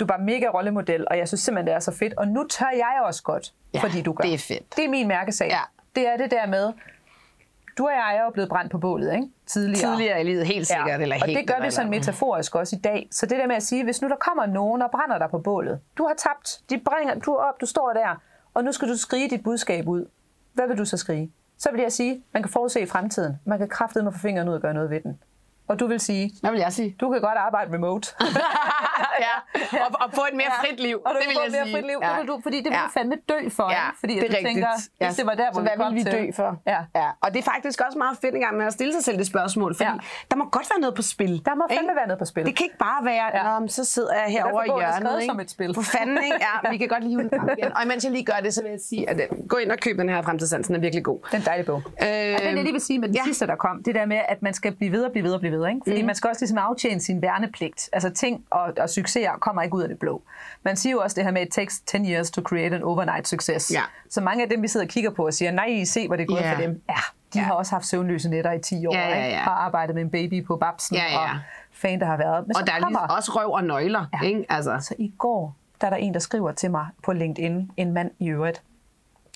[0.01, 2.47] du er bare mega rollemodel, og jeg synes simpelthen, det er så fedt, og nu
[2.51, 4.25] tør jeg også godt, Ja, fordi du gør.
[4.25, 4.77] det er fedt.
[4.77, 5.49] Det er min mærkesag.
[5.49, 5.59] Ja.
[5.97, 6.73] Det er det der med,
[7.79, 9.29] du og jeg er jo blevet brændt på bålet, ikke?
[9.47, 9.91] Tidligere.
[9.91, 11.01] Tidligere i livet, helt sikkert.
[11.01, 13.09] Eller og helt, det gør vi sådan metaforisk også i dag.
[13.11, 15.39] Så det der med at sige, hvis nu der kommer nogen og brænder dig på
[15.39, 18.21] bålet, du har tabt, de bringer, du er op, du står der,
[18.55, 20.07] og nu skal du skrige dit budskab ud.
[20.53, 21.33] Hvad vil du så skrige?
[21.59, 23.37] Så vil jeg sige, man kan forudse i fremtiden.
[23.45, 25.21] Man kan kraftedeme få fingeren ud og gøre noget ved den.
[25.69, 26.97] Og du vil sige, Hvad vil jeg sige?
[27.01, 28.09] du kan godt arbejde remote.
[29.27, 29.35] ja,
[29.85, 30.97] og, og få et mere frit liv.
[31.07, 31.75] Og du det vil få jeg et mere sige.
[31.75, 31.99] frit liv.
[32.03, 32.09] Ja.
[32.09, 32.87] Det vil du, fordi det vil Ja.
[32.89, 33.69] du fandme dø for.
[33.71, 33.99] Ja, ikke?
[34.03, 34.47] Fordi det er rigtigt.
[34.47, 34.69] tænker,
[35.01, 35.07] ja.
[35.07, 36.13] hvis det var der, hvor så vi hvad kom vil vi til.
[36.13, 36.51] dø for?
[36.75, 36.81] Ja.
[37.01, 37.09] ja.
[37.25, 39.27] Og det er faktisk også meget fedt en gang med at stille sig selv det
[39.35, 39.97] spørgsmål, fordi Ja.
[40.31, 41.35] der må godt være noget på spil.
[41.49, 41.79] Der må ikke?
[41.79, 42.43] fandme være noget på spil.
[42.47, 43.61] Det kan ikke bare være, Ja.
[43.61, 43.67] ja.
[43.79, 45.21] så sidder jeg herovre i er hjørnet.
[45.23, 45.31] ikke?
[45.33, 45.71] som et spil.
[45.75, 46.37] For fanden, ikke?
[46.65, 47.73] Ja, vi kan godt lige den frem igen.
[47.77, 49.79] Og imens jeg lige gør det, så vil jeg sige, at øh, gå ind og
[49.79, 51.19] køb den her fremtidssansen, den er virkelig god.
[51.27, 51.77] Det er en dejlig bog.
[51.77, 52.11] Øh, Og den
[52.43, 53.21] jeg lige vil sige med den ja.
[53.21, 53.25] ja.
[53.25, 55.41] sidste, der kom, det der med, at man skal blive ved og blive ved og
[55.41, 55.69] blive ved.
[55.69, 55.81] Ikke?
[55.87, 56.07] Fordi mm.
[56.07, 57.89] man skal også ligesom aftjene sin værnepligt.
[57.93, 60.23] Altså ting og, og succeser kommer ikke ud af det blå.
[60.63, 63.29] Man siger jo også det her med, it takes 10 years to create an overnight
[63.29, 63.71] success.
[63.75, 63.83] Ja.
[64.11, 66.23] Så mange af dem, vi sidder og kigger på og siger, nej, se, hvor det
[66.23, 66.53] er gået Ja.
[66.55, 66.83] for dem.
[66.89, 66.95] Ja,
[67.35, 67.45] de Ja.
[67.45, 68.95] har også haft søvnløse nætter i 10 år.
[68.95, 69.37] Ja, ja, Ikke?
[69.37, 69.43] ja.
[69.43, 70.97] Har arbejdet med en baby på babsen.
[70.97, 71.19] Ja, ja.
[71.19, 71.29] Og
[71.73, 72.47] fan, der har været.
[72.47, 74.27] Men Og der er kommer, lige også røv og nøgler, Ja.
[74.27, 74.47] ikke?
[74.49, 74.79] Altså.
[74.81, 78.11] så i går, der er der en, der skriver til mig på LinkedIn, en mand
[78.19, 78.63] i øvrigt,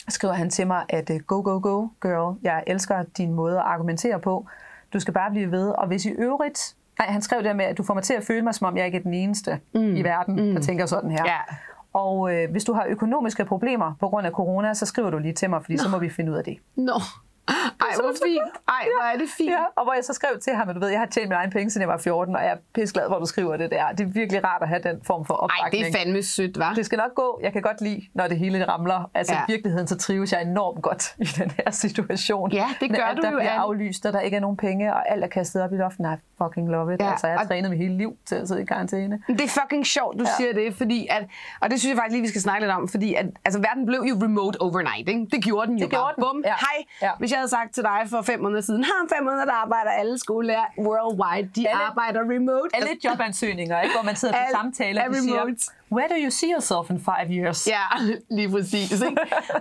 [0.09, 3.65] skriver han til mig, at øh, go, go, go, girl, jeg elsker din måde at
[3.65, 4.47] argumentere på.
[4.93, 5.69] Du skal bare blive ved.
[5.69, 6.75] Og hvis i øvrigt...
[6.99, 8.77] Nej, han skrev det med, at du får mig til at føle mig, som om
[8.77, 9.97] jeg ikke er den eneste mm.
[9.97, 10.55] i verden, mm.
[10.55, 11.25] der tænker sådan her.
[11.27, 11.39] Ja.
[11.93, 15.35] Og øh, hvis du har økonomiske problemer på grund af corona, så skriver du lige
[15.35, 15.83] til mig, fordi Nå.
[15.83, 16.59] så må vi finde ud af det.
[16.77, 16.93] Nå.
[17.49, 18.43] Ej, hvor fint.
[18.69, 19.51] Ej, hvor er det fint.
[19.51, 21.35] Ja, og hvor jeg så skrev til ham, at du ved, jeg har tjent mine
[21.37, 23.93] egne penge, siden jeg var 14, og jeg er pisseglad, hvor du skriver det der.
[23.93, 25.85] Det er virkelig rart at have den form for Ej, opbakning.
[25.85, 26.75] det er fandme sødt, hva'?
[26.75, 27.41] Det skal nok gå.
[27.43, 29.11] Jeg kan godt lide, når det hele ramler.
[29.15, 29.41] Altså Ja.
[29.49, 32.53] i virkeligheden, så trives jeg enormt godt i den her situation.
[32.53, 33.63] Ja, det gør alt, du der jo, bliver Anne.
[33.63, 36.03] aflyst, og der ikke er nogen penge, og alt er kastet op i luften.
[36.05, 37.01] Nej, fucking love it.
[37.01, 39.23] Ja, altså, jeg har trænet mit hele liv til at sidde i karantæne.
[39.29, 40.31] Det er fucking sjovt, du ja.
[40.37, 41.25] Siger det, fordi at,
[41.61, 43.87] og det synes jeg faktisk lige, vi skal snakke lidt om, fordi at, altså, verden
[43.87, 45.27] blev jo remote overnight, ikke?
[45.33, 46.13] Det gjorde den jo Det bare.
[46.17, 46.23] den.
[46.25, 46.55] Bum, Ja.
[46.67, 46.79] hej.
[47.03, 47.11] Ja.
[47.19, 49.91] Hvis jeg havde sagt til dig for fem måneder siden, har fem måneder, der arbejder
[49.91, 52.71] alle skolelærer worldwide, de Alle- arbejder remote.
[52.77, 53.95] Alle jobansøgninger, ikke?
[53.95, 55.63] hvor man sidder til Al- samtaler, er og de siger, remote
[55.97, 57.67] where do you see yourself in five years?
[57.67, 57.87] Ja,
[58.37, 58.93] lige præcis.
[58.93, 59.17] Ikke?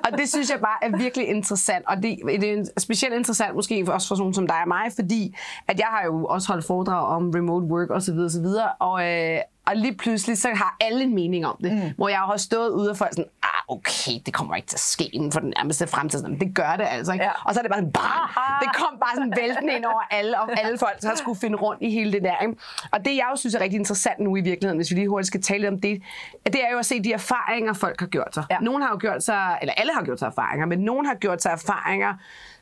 [0.06, 1.86] Og det synes jeg bare er virkelig interessant.
[1.88, 4.92] Og det, det er specielt interessant måske for også for sådan som dig og mig,
[4.96, 5.36] fordi
[5.68, 8.14] at jeg har jo også holdt foredrag om remote work osv.
[8.14, 11.72] Og, så videre, og, øh, og lige pludselig så har alle en mening om det.
[11.72, 11.92] Mm.
[11.98, 14.80] Hvor jeg har stået ude og folk sådan, ah okay, det kommer ikke til at
[14.80, 16.20] ske inden for den nærmeste fremtid.
[16.20, 17.14] Sådan, Det gør det altså.
[17.14, 17.26] Ikke?
[17.26, 17.32] Ja.
[17.46, 20.40] Og så er det bare sådan, bang, det kom bare sådan væltende ind over alle,
[20.42, 22.38] og alle folk så skulle finde rundt i hele det der.
[22.42, 22.56] Ikke?
[22.92, 25.28] Og det jeg jo synes er rigtig interessant nu i virkeligheden, hvis vi lige hurtigt
[25.28, 26.02] skal tale lidt om det,
[26.46, 28.44] det er jo at se de erfaringer, folk har gjort sig.
[28.52, 28.58] Ja.
[28.62, 31.42] Nogen har jo gjort sig, eller alle har gjort sig erfaringer, men nogen har gjort
[31.42, 32.14] sig erfaringer,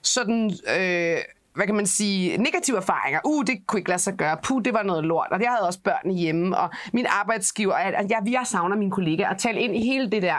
[0.01, 1.17] sådan, øh,
[1.55, 3.19] hvad kan man sige, negative erfaringer.
[3.25, 4.37] Uh, det kunne ikke lade sig gøre.
[4.43, 5.27] Puh, det var noget lort.
[5.31, 8.91] Og jeg havde også børn hjemme, og min arbejdsgiver, og jeg, jeg, jeg savner mine
[8.91, 10.35] kollegaer, at tale ind i hele det der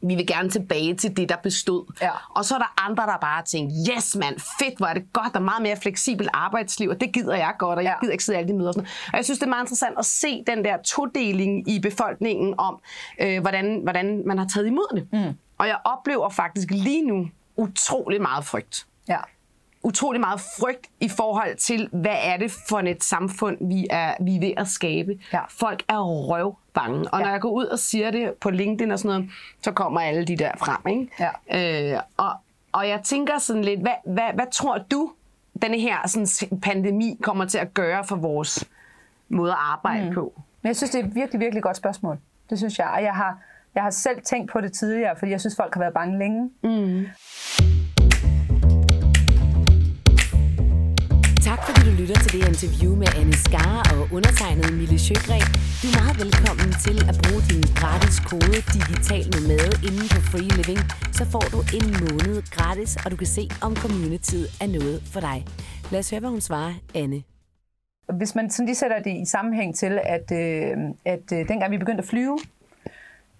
[0.00, 1.84] vi vil gerne tilbage til det, der bestod.
[2.02, 2.10] Ja.
[2.34, 5.32] Og så er der andre, der bare tænker, yes mand, fedt, hvor er det godt,
[5.32, 8.24] der er meget mere fleksibelt arbejdsliv, og det gider jeg godt, og jeg gider ikke
[8.24, 8.68] sidde alle de møder.
[8.68, 8.88] Og, sådan.
[9.12, 12.80] og jeg synes, det er meget interessant at se den der todeling i befolkningen om,
[13.20, 15.08] øh, hvordan, hvordan man har taget imod det.
[15.12, 15.38] Mm.
[15.58, 19.18] Og jeg oplever faktisk lige nu utrolig meget frygt Ja.
[19.86, 24.36] Utrolig meget frygt i forhold til, hvad er det for et samfund, vi er, vi
[24.36, 25.18] er ved at skabe.
[25.32, 25.40] Ja.
[25.50, 27.08] Folk er røvbange.
[27.14, 27.24] Og Ja.
[27.24, 29.30] når jeg går ud og siger det på LinkedIn og sådan noget,
[29.62, 31.00] så kommer alle de der frem.
[31.00, 31.30] Ikke?
[31.50, 31.94] Ja.
[31.94, 32.32] Øh, og,
[32.72, 35.12] og jeg tænker sådan lidt, hvad, hvad, hvad tror du,
[35.62, 38.64] denne her sådan, pandemi kommer til at gøre for vores
[39.28, 40.14] måde at arbejde mm.
[40.14, 40.32] på?
[40.62, 42.18] Men jeg synes, det er et virkelig, virkelig godt spørgsmål.
[42.50, 42.86] Det synes jeg.
[42.88, 43.38] Og jeg har,
[43.74, 46.50] jeg har selv tænkt på det tidligere, fordi jeg synes, folk har været bange længe.
[46.62, 47.06] Mm.
[51.56, 55.46] Tak fordi du lytter til det interview med Anne Skar og undertegnet Mille Sjøgren.
[55.80, 60.50] Du er meget velkommen til at bruge din gratis kode Digital Nomade inden på Free
[60.58, 60.82] Living.
[61.18, 65.20] Så får du en måned gratis, og du kan se, om communityet er noget for
[65.28, 65.38] dig.
[65.92, 67.18] Lad os høre, hvad hun svarer, Anne.
[68.18, 70.76] Hvis man sådan lige sætter det i sammenhæng til, at, øh,
[71.14, 72.38] at øh, dengang vi begyndte at flyve,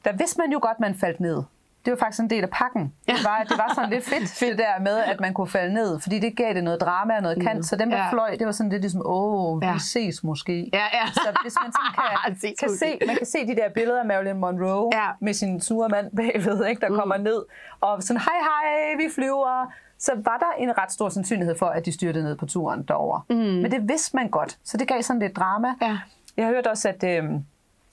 [0.04, 1.38] der vidste man jo godt, man faldt ned.
[1.86, 2.92] Det var faktisk en del af pakken.
[3.08, 3.12] Ja.
[3.12, 5.74] Det, var, det var sådan lidt fedt, fedt, det der med, at man kunne falde
[5.74, 7.66] ned, fordi det gav det noget drama og noget kant.
[7.66, 8.10] Så dem, der Ja.
[8.10, 9.78] fløj, det var sådan lidt ligesom, åh, vi Ja.
[9.78, 10.70] ses måske.
[10.72, 11.06] Ja, ja.
[11.12, 14.06] Så hvis man sådan kan, Se, kan se, man kan se de der billeder af
[14.06, 15.08] Marilyn Monroe Ja.
[15.20, 16.96] med sin sure mand bagved, ikke, der mm.
[16.96, 17.42] kommer ned,
[17.80, 19.72] og sådan, hej hej, vi flyver.
[19.98, 23.26] Så var der en ret stor sandsynlighed for, at de styrtede ned på turen derover.
[23.30, 23.36] Mm.
[23.36, 25.68] Men det vidste man godt, så det gav sådan lidt drama.
[25.82, 25.98] Ja.
[26.36, 27.24] Jeg har hørt også, at øh,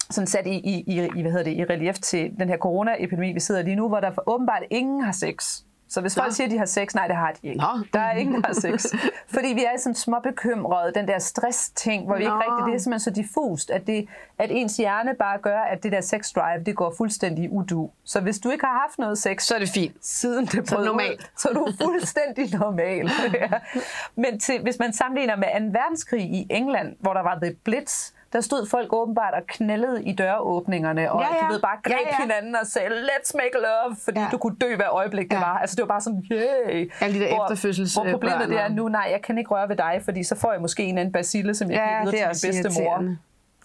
[0.09, 0.83] sådan sat i, i,
[1.15, 3.99] i, hvad hedder det, i relief til den her coronaepidemi, vi sidder lige nu, hvor
[3.99, 5.63] der åbenbart ingen har sex.
[5.93, 7.59] Så hvis folk siger, at de har sex, nej, det har de ikke.
[7.61, 7.67] Nå.
[7.93, 8.85] Der er ingen, der har sex.
[9.27, 12.39] Fordi vi er sådan småbekymrede, den der stress-ting, hvor vi ikke Nå.
[12.39, 14.07] rigtig, det er simpelthen så diffust, at, det,
[14.39, 17.89] at ens hjerne bare gør, at det der sex-drive, det går fuldstændig udu.
[18.03, 19.95] Så hvis du ikke har haft noget sex, Så er det fint.
[20.01, 23.09] siden det Så brød det ud, så er du fuldstændig normal.
[23.33, 23.49] ja.
[24.23, 25.79] Men til, hvis man sammenligner med 2.
[25.79, 30.13] verdenskrig i England, hvor der var The Blitz, der stod folk åbenbart og knællede i
[30.15, 33.53] døråbningerne, og Ja, ja, du ved, bare greb Ja, ja, hinanden og sagde, let's make
[33.53, 34.27] love, fordi ja.
[34.31, 35.39] du kunne dø hver øjeblik, det Ja.
[35.39, 35.57] var.
[35.57, 36.91] Altså, det var bare sådan, yay.
[37.01, 39.69] Alle de der hvor, efterfødsels- Hvor problemet det er nu, nej, jeg kan ikke røre
[39.69, 42.29] ved dig, fordi så får jeg måske en anden bacille, som jeg Ja, giver er
[42.29, 43.15] videre til min bedstemor.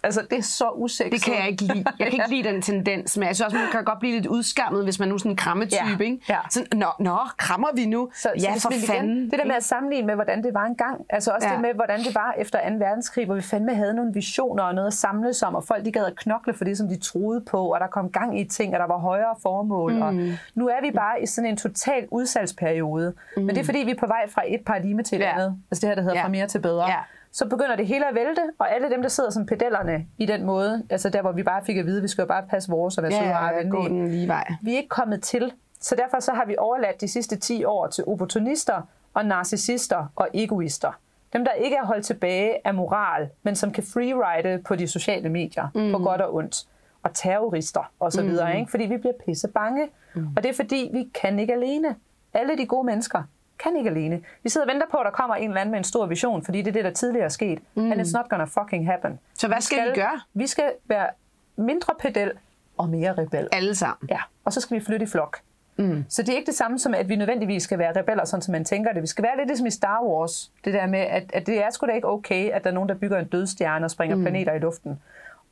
[0.02, 1.12] Altså, det er så usexet.
[1.12, 1.84] Det kan jeg ikke lide.
[1.98, 4.26] Jeg kan ikke lide den tendens, men jeg synes også, man kan godt blive lidt
[4.26, 6.18] udskammet, hvis man nu er sådan en krammetype, Ja, ikke?
[6.28, 6.38] ja.
[6.50, 8.10] Sådan, nå, nå, krammer vi nu?
[8.14, 9.30] Så, ja, hvis for igen- fanden.
[9.30, 11.04] Det der med at sammenligne med, hvordan det var engang.
[11.10, 11.52] Altså også Ja.
[11.54, 12.74] det med, hvordan det var efter 2.
[12.78, 15.92] verdenskrig, hvor vi fandme havde nogle visioner og noget at samles om, og folk de
[15.92, 18.74] gad at knokle for det, som de troede på, og der kom gang i ting,
[18.74, 19.94] og der var højere formål.
[19.94, 20.02] Mm.
[20.02, 20.14] Og
[20.54, 23.12] nu er vi bare i sådan en total udsalgsperiode.
[23.36, 23.42] Mm.
[23.42, 25.32] Men det er fordi, vi er på vej fra et paradigme til et Ja.
[25.32, 25.56] andet.
[25.70, 26.24] Altså det her, der hedder Ja.
[26.24, 26.86] fra mere til bedre.
[26.88, 26.96] Ja.
[27.38, 30.44] Så begynder det hele at vælte, og alle dem, der sidder som pedellerne i den
[30.44, 32.70] måde, altså der, hvor vi bare fik at vide, at vi skal jo bare passe
[32.70, 34.52] vores og være Ja, søde og ja, gå den lige vej.
[34.62, 35.52] Vi er ikke kommet til.
[35.80, 38.82] Så derfor så har vi overladt de sidste 10 år til opportunister
[39.14, 40.92] og narcissister og egoister.
[41.32, 45.28] Dem, der ikke er holdt tilbage af moral, men som kan freeride på de sociale
[45.28, 45.92] medier, mm.
[45.92, 46.66] på godt og ondt.
[47.02, 48.70] Og terrorister og så videre, ikke?
[48.70, 49.88] fordi vi bliver pisse bange.
[50.14, 50.28] Mm.
[50.36, 51.96] Og det er fordi, vi kan ikke alene.
[52.34, 53.22] Alle de gode mennesker
[53.58, 54.22] kan ikke alene.
[54.42, 56.44] Vi sidder og venter på, at der kommer en eller anden med en stor vision,
[56.44, 57.58] fordi det er det, der tidligere er sket.
[57.74, 57.92] Mm.
[57.92, 59.18] And it's not gonna fucking happen.
[59.34, 60.20] Så hvad skal vi gøre?
[60.34, 61.06] Vi skal være
[61.56, 62.32] mindre pedel
[62.76, 63.48] og mere rebel.
[63.52, 64.08] Alle sammen.
[64.08, 65.38] Ja, og så skal vi flytte i flok.
[65.76, 66.04] Mm.
[66.08, 68.52] Så det er ikke det samme som, at vi nødvendigvis skal være rebeller, sådan som
[68.52, 69.02] man tænker det.
[69.02, 70.52] Vi skal være lidt ligesom i Star Wars.
[70.64, 72.88] Det der med, at, at det er sgu da ikke okay, at der er nogen,
[72.88, 74.22] der bygger en dødstjerne og springer mm.
[74.22, 75.00] planeter i luften.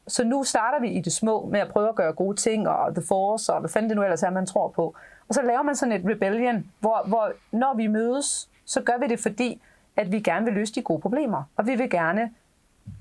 [0.08, 2.94] Så nu starter vi i det små med at prøve at gøre gode ting, og
[2.94, 4.96] The Force, og hvad fanden det nu ellers er, man tror på.
[5.28, 9.06] Og så laver man sådan et rebellion, hvor, hvor når vi mødes, så gør vi
[9.06, 9.60] det fordi,
[9.96, 11.42] at vi gerne vil løse de gode problemer.
[11.56, 12.30] Og vi vil gerne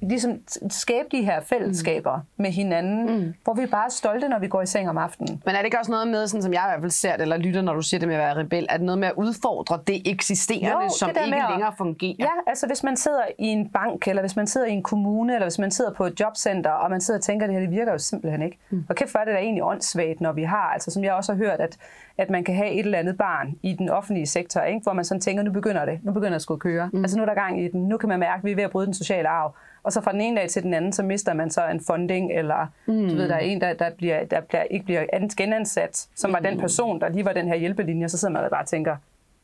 [0.01, 2.23] ligesom skabe de her fællesskaber mm.
[2.43, 3.33] med hinanden, mm.
[3.43, 5.41] hvor vi bare er stolte, når vi går i seng om aftenen.
[5.45, 7.21] Men er det ikke også noget med, sådan som jeg i hvert fald ser det,
[7.21, 9.13] eller lytter, når du siger det med at være rebel, er det noget med at
[9.17, 12.15] udfordre det eksisterende, Jo, som det ikke at- længere fungerer?
[12.19, 15.33] Ja, altså hvis man sidder i en bank, eller hvis man sidder i en kommune,
[15.33, 17.61] eller hvis man sidder på et jobcenter, og man sidder og tænker, at det her
[17.67, 18.57] det virker jo simpelthen ikke.
[18.69, 18.85] Mm.
[18.89, 21.37] Og kæft for det da egentlig åndssvagt, når vi har, altså som jeg også har
[21.37, 21.77] hørt, at,
[22.17, 24.83] at man kan have et eller andet barn i den offentlige sektor, ikke?
[24.83, 26.89] hvor man sådan tænker, nu begynder det, nu begynder det at skulle køre.
[26.93, 27.03] Mm.
[27.03, 28.63] Altså nu er der gang i den, nu kan man mærke, at vi er ved
[28.63, 29.55] at bryde den sociale arv.
[29.83, 32.31] Og så fra den ene dag til den anden, så mister man så en funding,
[32.31, 33.09] eller mm.
[33.09, 36.33] du ved, der er en, der, der, bliver, der bliver, ikke bliver an- genansat, som
[36.33, 38.67] var den person, der lige var den her hjælpelinje, så sidder man og bare og
[38.67, 38.95] tænker,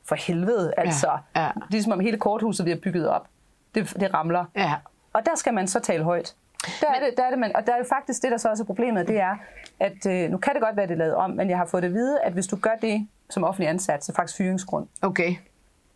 [0.06, 1.10] for helvede, altså.
[1.36, 1.48] ja.
[1.72, 3.28] Det er som om hele korthuset, vi har bygget op,
[3.76, 4.46] det, det ramler.
[4.56, 4.74] Ja.
[5.14, 6.36] Og der skal man så tale højt.
[6.82, 8.50] Der er, det, der er det, man, og der er jo faktisk det, der så
[8.50, 9.36] også er problemet, det er,
[9.80, 11.84] at øh, nu kan det godt være, det er lavet om, men jeg har fået
[11.84, 14.88] det at vide, at hvis du gør det som offentlig ansat, så er faktisk fyringsgrund.
[15.02, 15.36] Okay.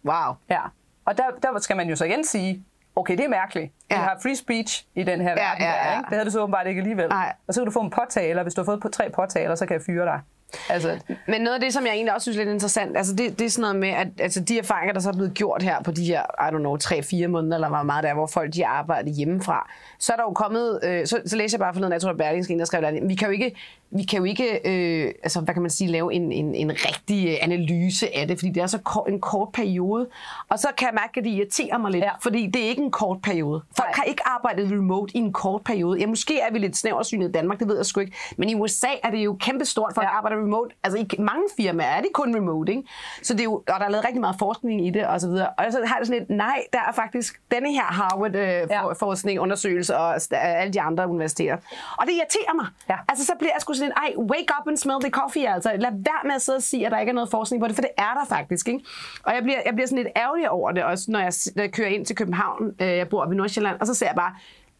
[0.05, 0.33] Wow.
[0.49, 0.59] Ja.
[1.05, 3.73] Og der, der skal man jo så igen sige, okay, det er mærkeligt.
[3.91, 3.95] Ja.
[3.95, 5.61] Vi har free speech i den her Ja, verden.
[5.63, 5.97] ja, der, ja.
[5.97, 6.05] ikke?
[6.09, 7.09] Det havde du så åbenbart ikke alligevel.
[7.09, 7.33] Nej.
[7.47, 9.55] Og så kan du få en påtale, og hvis du har fået på tre påtaler,
[9.55, 10.19] så kan jeg fyre dig.
[10.69, 13.39] Altså, Men noget af det, som jeg egentlig også synes er lidt interessant, altså det,
[13.39, 15.83] det er sådan noget med, at altså de erfaringer, der så er blevet gjort her
[15.83, 18.53] på de her, I don't know, 3-4 måneder, eller hvor meget der er, hvor folk
[18.53, 21.93] de arbejder hjemmefra, så er der jo kommet, øh, så, så læser jeg bare forleden,
[21.93, 23.55] jeg tror, at Berlingske en, der skrev det, vi kan jo ikke,
[23.91, 27.27] vi kan jo ikke øh, altså, hvad kan man sige, lave en, en, en rigtig
[27.27, 30.07] øh, analyse af det, fordi det er så kort, en kort periode.
[30.49, 32.11] Og så kan jeg mærke, at det irriterer mig lidt, ja.
[32.21, 33.61] Fordi det er ikke en kort periode.
[33.77, 33.93] Folk Nej.
[33.95, 35.99] har ikke arbejdet remote i en kort periode.
[35.99, 38.13] Ja, måske er vi lidt snæversynet i Danmark, det ved jeg sgu ikke.
[38.37, 40.11] Men i USA er det jo kæmpestort, folk ja.
[40.11, 40.17] Ja.
[40.35, 40.75] Arbejder remote.
[40.83, 42.83] Altså i mange firmaer er det kun remote, ikke?
[43.23, 45.27] Så det er jo, og der er lavet rigtig meget forskning i det, og så
[45.27, 45.49] videre.
[45.57, 48.83] Og så har det sådan lidt, nej, der er faktisk denne her Harvard øh, Ja.
[48.83, 51.57] for, forskning, undersøgelse og alle de andre universiteter.
[51.97, 52.67] Og det irriterer mig.
[52.89, 52.95] Ja.
[53.09, 55.71] Altså så bliver jeg sgu sådan lidt, ej, wake up and smell the coffee, altså.
[55.75, 57.75] Lad være med at sidde og sige, at der ikke er noget forskning på det,
[57.75, 58.79] for det er der faktisk, ikke?
[59.23, 61.71] Og jeg bliver, jeg bliver sådan lidt ærgerlig over det, også når jeg, når jeg
[61.71, 62.71] kører ind til København.
[62.81, 64.35] Øh, jeg bor ved Nordsjælland, og så ser jeg bare,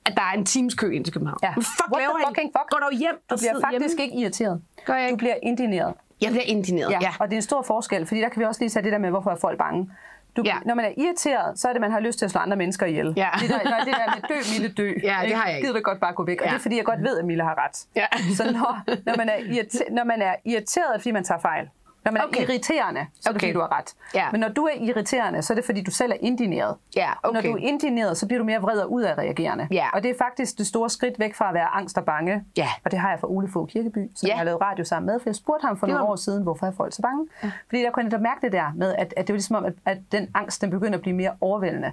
[0.05, 1.39] at der er en times kø ind til København.
[1.43, 1.51] Ja.
[1.55, 2.69] Men fuck, What the fucking fuck?
[2.69, 4.03] Gå dog hjem du og bliver sid faktisk hjemme.
[4.03, 4.61] ikke irriteret.
[4.85, 5.17] Gør jeg Du ikke?
[5.17, 5.93] bliver indigneret.
[6.21, 6.97] Jeg bliver indigneret, ja.
[7.01, 7.11] Ja.
[7.19, 8.97] Og det er en stor forskel, fordi der kan vi også lige tage det der
[8.97, 9.89] med, hvorfor er folk bange.
[10.37, 10.55] Du, Ja.
[10.65, 12.85] Når man er irriteret, så er det, man har lyst til at slå andre mennesker
[12.85, 13.13] ihjel.
[13.17, 13.29] Ja.
[13.41, 14.93] Det, der, det der med dø, Mille, dø.
[15.03, 15.67] Ja, det har jeg ikke.
[15.67, 16.41] Gider du godt bare gå væk.
[16.41, 16.51] Og Ja.
[16.51, 17.85] det er, fordi jeg godt ved, at Mille har ret.
[17.95, 18.05] Ja.
[18.35, 21.69] Så når, når, man er irriteret, når man er irriteret, fordi man tager fejl.
[22.05, 22.43] Når man Okay.
[22.43, 23.39] er irriterende, så er det Okay.
[23.47, 23.93] fordi, du har ret.
[24.13, 24.31] Ja.
[24.31, 26.75] Men når du er irriterende, så er det fordi, du selv er indigneret.
[26.95, 27.49] Ja, Og når okay.
[27.49, 29.67] du er indigneret, så bliver du mere vred og ud af reagerende.
[29.71, 29.87] Ja.
[29.93, 32.43] Og det er faktisk det store skridt væk fra at være angst og bange.
[32.57, 32.67] Ja.
[32.85, 34.31] Og det har jeg fra Ole Fogh Kirkeby, som Ja.
[34.31, 35.19] jeg har lavet radio sammen med.
[35.19, 37.27] For jeg spurgte ham for nogle år siden, hvorfor er folk så bange?
[37.43, 37.51] Ja.
[37.69, 39.73] Fordi der kunne jeg mærke det der med, at, at det var ligesom om, at,
[39.85, 41.91] at den angst, den begynder at blive mere overvældende.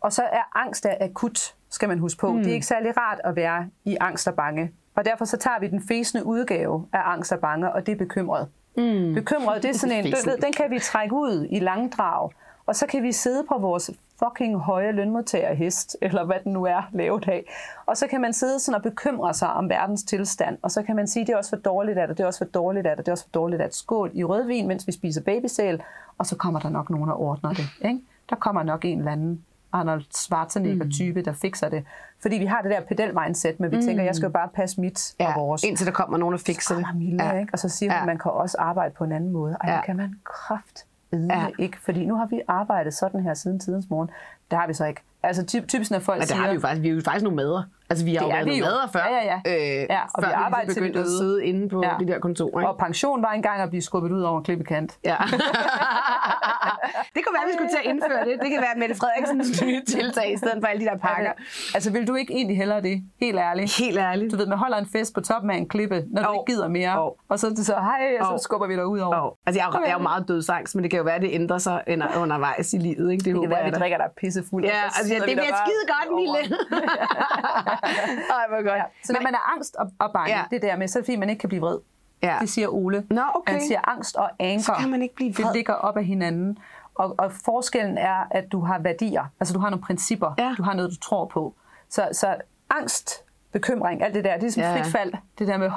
[0.00, 2.32] Og så er angst er akut, skal man huske på.
[2.32, 2.38] Mm.
[2.38, 4.72] Det er ikke særlig rart at være i angst og bange.
[4.96, 7.96] Og derfor så tager vi den fæsende udgave af angst og bange, og det er
[7.96, 8.48] bekymret.
[8.76, 9.14] Mm.
[9.14, 12.30] Bekymret, det er sådan en, du ved, den kan vi trække ud i langdrag,
[12.66, 16.82] og så kan vi sidde på vores fucking høje lønmodtagerhest, eller hvad den nu er
[16.92, 17.44] lavet af.
[17.86, 20.96] Og så kan man sidde sådan og bekymre sig om verdens tilstand, og så kan
[20.96, 22.96] man sige, det er også for dårligt af det, det er også for dårligt af
[22.96, 23.76] det, det er også for dårligt af det.
[23.76, 25.82] Skål i rødvin, mens vi spiser babysæl,
[26.18, 27.66] og så kommer der nok nogen og ordner det.
[27.84, 28.00] Ikke?
[28.30, 29.44] Der kommer nok en eller anden
[29.74, 31.84] Arnold Schwarzenegger-type, der fikser det.
[32.22, 35.14] Fordi vi har det der pedel-mindset, men vi tænker, jeg skal jo bare passe mit
[35.20, 35.62] Ja, og vores.
[35.64, 36.86] indtil der kommer nogen og fikser det.
[36.94, 37.38] Mille, ja.
[37.40, 37.52] ikke?
[37.52, 38.00] Og så siger hun, Ja.
[38.00, 39.56] at man kan også arbejde på en anden måde.
[39.60, 39.76] Ej, Ja.
[39.76, 41.46] det kan man kraft Ja.
[41.58, 44.10] ikke, fordi nu har vi arbejdet sådan her siden tidens morgen.
[44.50, 45.00] Det har vi så ikke.
[45.22, 46.40] Altså ty- typisk, når folk Men det siger...
[46.42, 46.82] har vi jo faktisk.
[46.82, 47.62] Vi er jo faktisk nogle mader.
[47.90, 48.64] Altså, vi har Det jo været vi jo.
[48.92, 49.00] før.
[49.10, 49.80] Ja, ja, ja.
[49.80, 51.90] Øh, Ja, og før vi vi til vi begyndte at sidde inde på Ja.
[52.00, 52.60] de der kontorer.
[52.60, 52.70] Ikke?
[52.70, 54.98] Og pension var engang at blive skubbet ud over en klippekant.
[55.04, 55.16] Ja.
[57.14, 58.34] det kunne være, at vi skulle til at indføre det.
[58.42, 61.32] Det kan være Mette Frederiksens nye tiltag, i stedet for alle de der pakker.
[61.74, 63.02] Altså, vil du ikke egentlig hellere det?
[63.20, 63.78] Helt ærligt.
[63.78, 64.32] Helt ærligt.
[64.32, 66.34] Du ved, man holder en fest på toppen af en klippe, når du Jo.
[66.40, 66.92] ikke gider mere.
[67.00, 67.14] Jo.
[67.28, 68.38] Og så er det så, hej, og så Jo.
[68.38, 69.22] skubber vi dig ud over.
[69.26, 69.32] Oh.
[69.46, 71.30] Altså, jeg er, jeg er jo meget dødsangst, men det kan jo være, at det
[71.32, 73.12] ændrer sig under- undervejs i livet.
[73.12, 73.24] Ikke?
[73.24, 74.64] Det, Det kan være, at vi drikker dig pissefuld.
[74.64, 76.16] Ja, altså, ja, det bliver skide godt.
[76.20, 76.56] Mille.
[78.38, 78.76] Ej, hvor godt.
[78.76, 78.82] Ja.
[79.04, 80.44] Så når man er angst og, og bange, Ja.
[80.50, 81.78] det der med, så er det fordi, man ikke kan blive vred.
[82.22, 82.36] Ja.
[82.40, 83.06] Det siger Ole.
[83.10, 83.52] Nå, okay.
[83.52, 84.62] Han siger angst og anger.
[84.62, 85.44] Så kan man ikke blive vred.
[85.44, 86.58] Det ligger op af hinanden.
[86.94, 89.24] Og, og forskellen er, at du har værdier.
[89.40, 90.34] Altså du har nogle principper.
[90.38, 90.54] Ja.
[90.58, 91.54] Du har noget, du tror på.
[91.88, 92.36] Så, så
[92.70, 93.23] angst,
[93.58, 94.74] bekymring, alt det der, det er ligesom Ja.
[94.76, 95.12] frit fald.
[95.38, 95.72] Det der med, oh,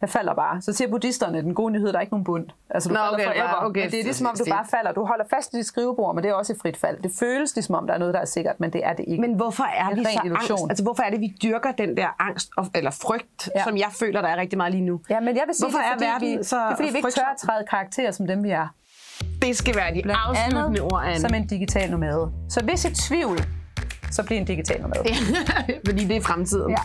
[0.00, 0.62] jeg falder bare.
[0.62, 2.46] Så siger buddhisterne, den gode nyhed, der er ikke nogen bund.
[2.70, 3.46] Altså du Nå, falder okay, forever.
[3.46, 4.92] bare- okay, men det er ligesom om, du bare falder.
[4.92, 6.96] Du holder fast i dit skrivebord, men det er også et frit fald.
[7.02, 9.20] Det føles ligesom om, der er noget, der er sikkert, men det er det ikke.
[9.20, 10.58] Men hvorfor er Det er vi så illusion.
[10.58, 10.70] angst?
[10.70, 13.64] Altså, hvorfor er det, vi dyrker den der angst, og, eller frygt, ja.
[13.64, 15.00] Som jeg føler, der er rigtig meget lige nu?
[15.10, 16.76] Ja, men jeg vil sige, Hvorfor det er, er fordi, verden vi, så det er,
[16.76, 18.66] fordi vi ikke tør at træde karakterer som dem, vi er.
[19.42, 21.20] Det skal være de Blandt afsluttende andet ord, Anne.
[21.20, 22.30] som en digital nomade.
[22.48, 23.38] Så hvis i tvivl,
[24.10, 25.02] så bliver en digital nomade.
[25.06, 25.14] Ja.
[25.86, 26.70] Fordi det er fremtiden.
[26.70, 26.82] Ja.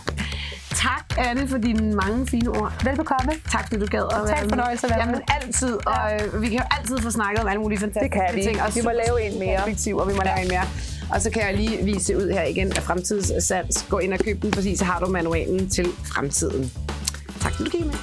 [0.74, 2.72] Tak, Anne, for dine mange fine ord.
[2.84, 3.32] Velbekomme.
[3.52, 4.48] Tak, fordi du gad at Tak være for med.
[4.48, 5.74] fornøjelse at være Jamen, altid.
[5.86, 6.00] Og
[6.34, 8.42] øh, vi kan jo altid få snakket om alle mulige fantastiske Det kan vi.
[8.42, 8.62] ting.
[8.62, 9.56] Og Vi må lave en mere.
[9.56, 10.64] Perspektiv, og vi må lave en mere.
[11.10, 13.86] Og så kan jeg lige vise ud her igen af fremtidssans.
[13.88, 16.72] Gå ind og køb den, præcis, så har du manualen til fremtiden.
[17.40, 17.94] Tak, fordi du gik med.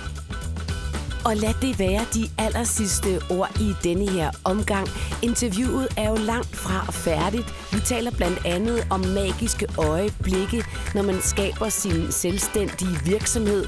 [1.26, 4.88] Og lad det være de aller sidste ord i denne her omgang.
[5.24, 7.74] Interviewet er jo langt fra færdigt.
[7.74, 10.66] Vi taler blandt andet om magiske øjeblikke,
[10.96, 13.66] når man skaber sin selvstændige virksomhed.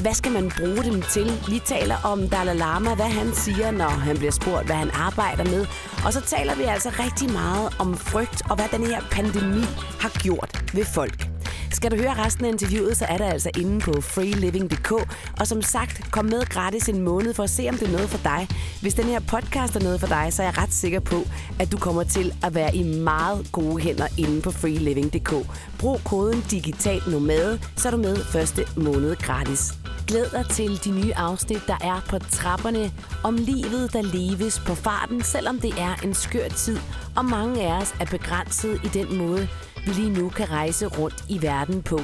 [0.00, 1.26] Hvad skal man bruge dem til?
[1.48, 5.44] Vi taler om Dalai Lama, hvad han siger, når han bliver spurgt, hvad han arbejder
[5.44, 5.66] med.
[6.04, 9.64] Og så taler vi altså rigtig meget om frygt og hvad den her pandemi
[10.00, 11.33] har gjort ved folk.
[11.74, 14.92] Skal du høre resten af interviewet, så er det altså inde på freeliving.dk.
[15.40, 18.08] Og som sagt, kom med gratis en måned for at se, om det er noget
[18.08, 18.48] for dig.
[18.80, 21.16] Hvis den her podcast er noget for dig, så er jeg ret sikker på,
[21.60, 25.32] at du kommer til at være i meget gode hænder inde på freeliving.dk.
[25.78, 29.74] Brug koden digital nomade, så er du med første måned gratis.
[30.06, 34.74] Glæd dig til de nye afsnit, der er på trapperne om livet, der leves på
[34.74, 36.78] farten, selvom det er en skør tid,
[37.16, 39.48] og mange af os er begrænset i den måde,
[39.86, 42.00] lige nu kan rejse rundt i verden på.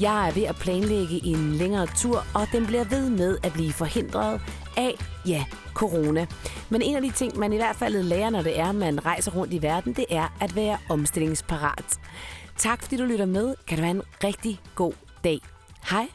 [0.00, 3.72] Jeg er ved at planlægge en længere tur, og den bliver ved med at blive
[3.72, 4.40] forhindret
[4.76, 4.94] af,
[5.26, 5.44] ja,
[5.74, 6.26] corona.
[6.70, 9.30] Men en af de ting, man i hvert fald lærer, når det er, man rejser
[9.30, 11.98] rundt i verden, det er at være omstillingsparat.
[12.56, 13.54] Tak fordi du lytter med.
[13.66, 14.92] Kan du have en rigtig god
[15.24, 15.38] dag.
[15.90, 16.08] Hej.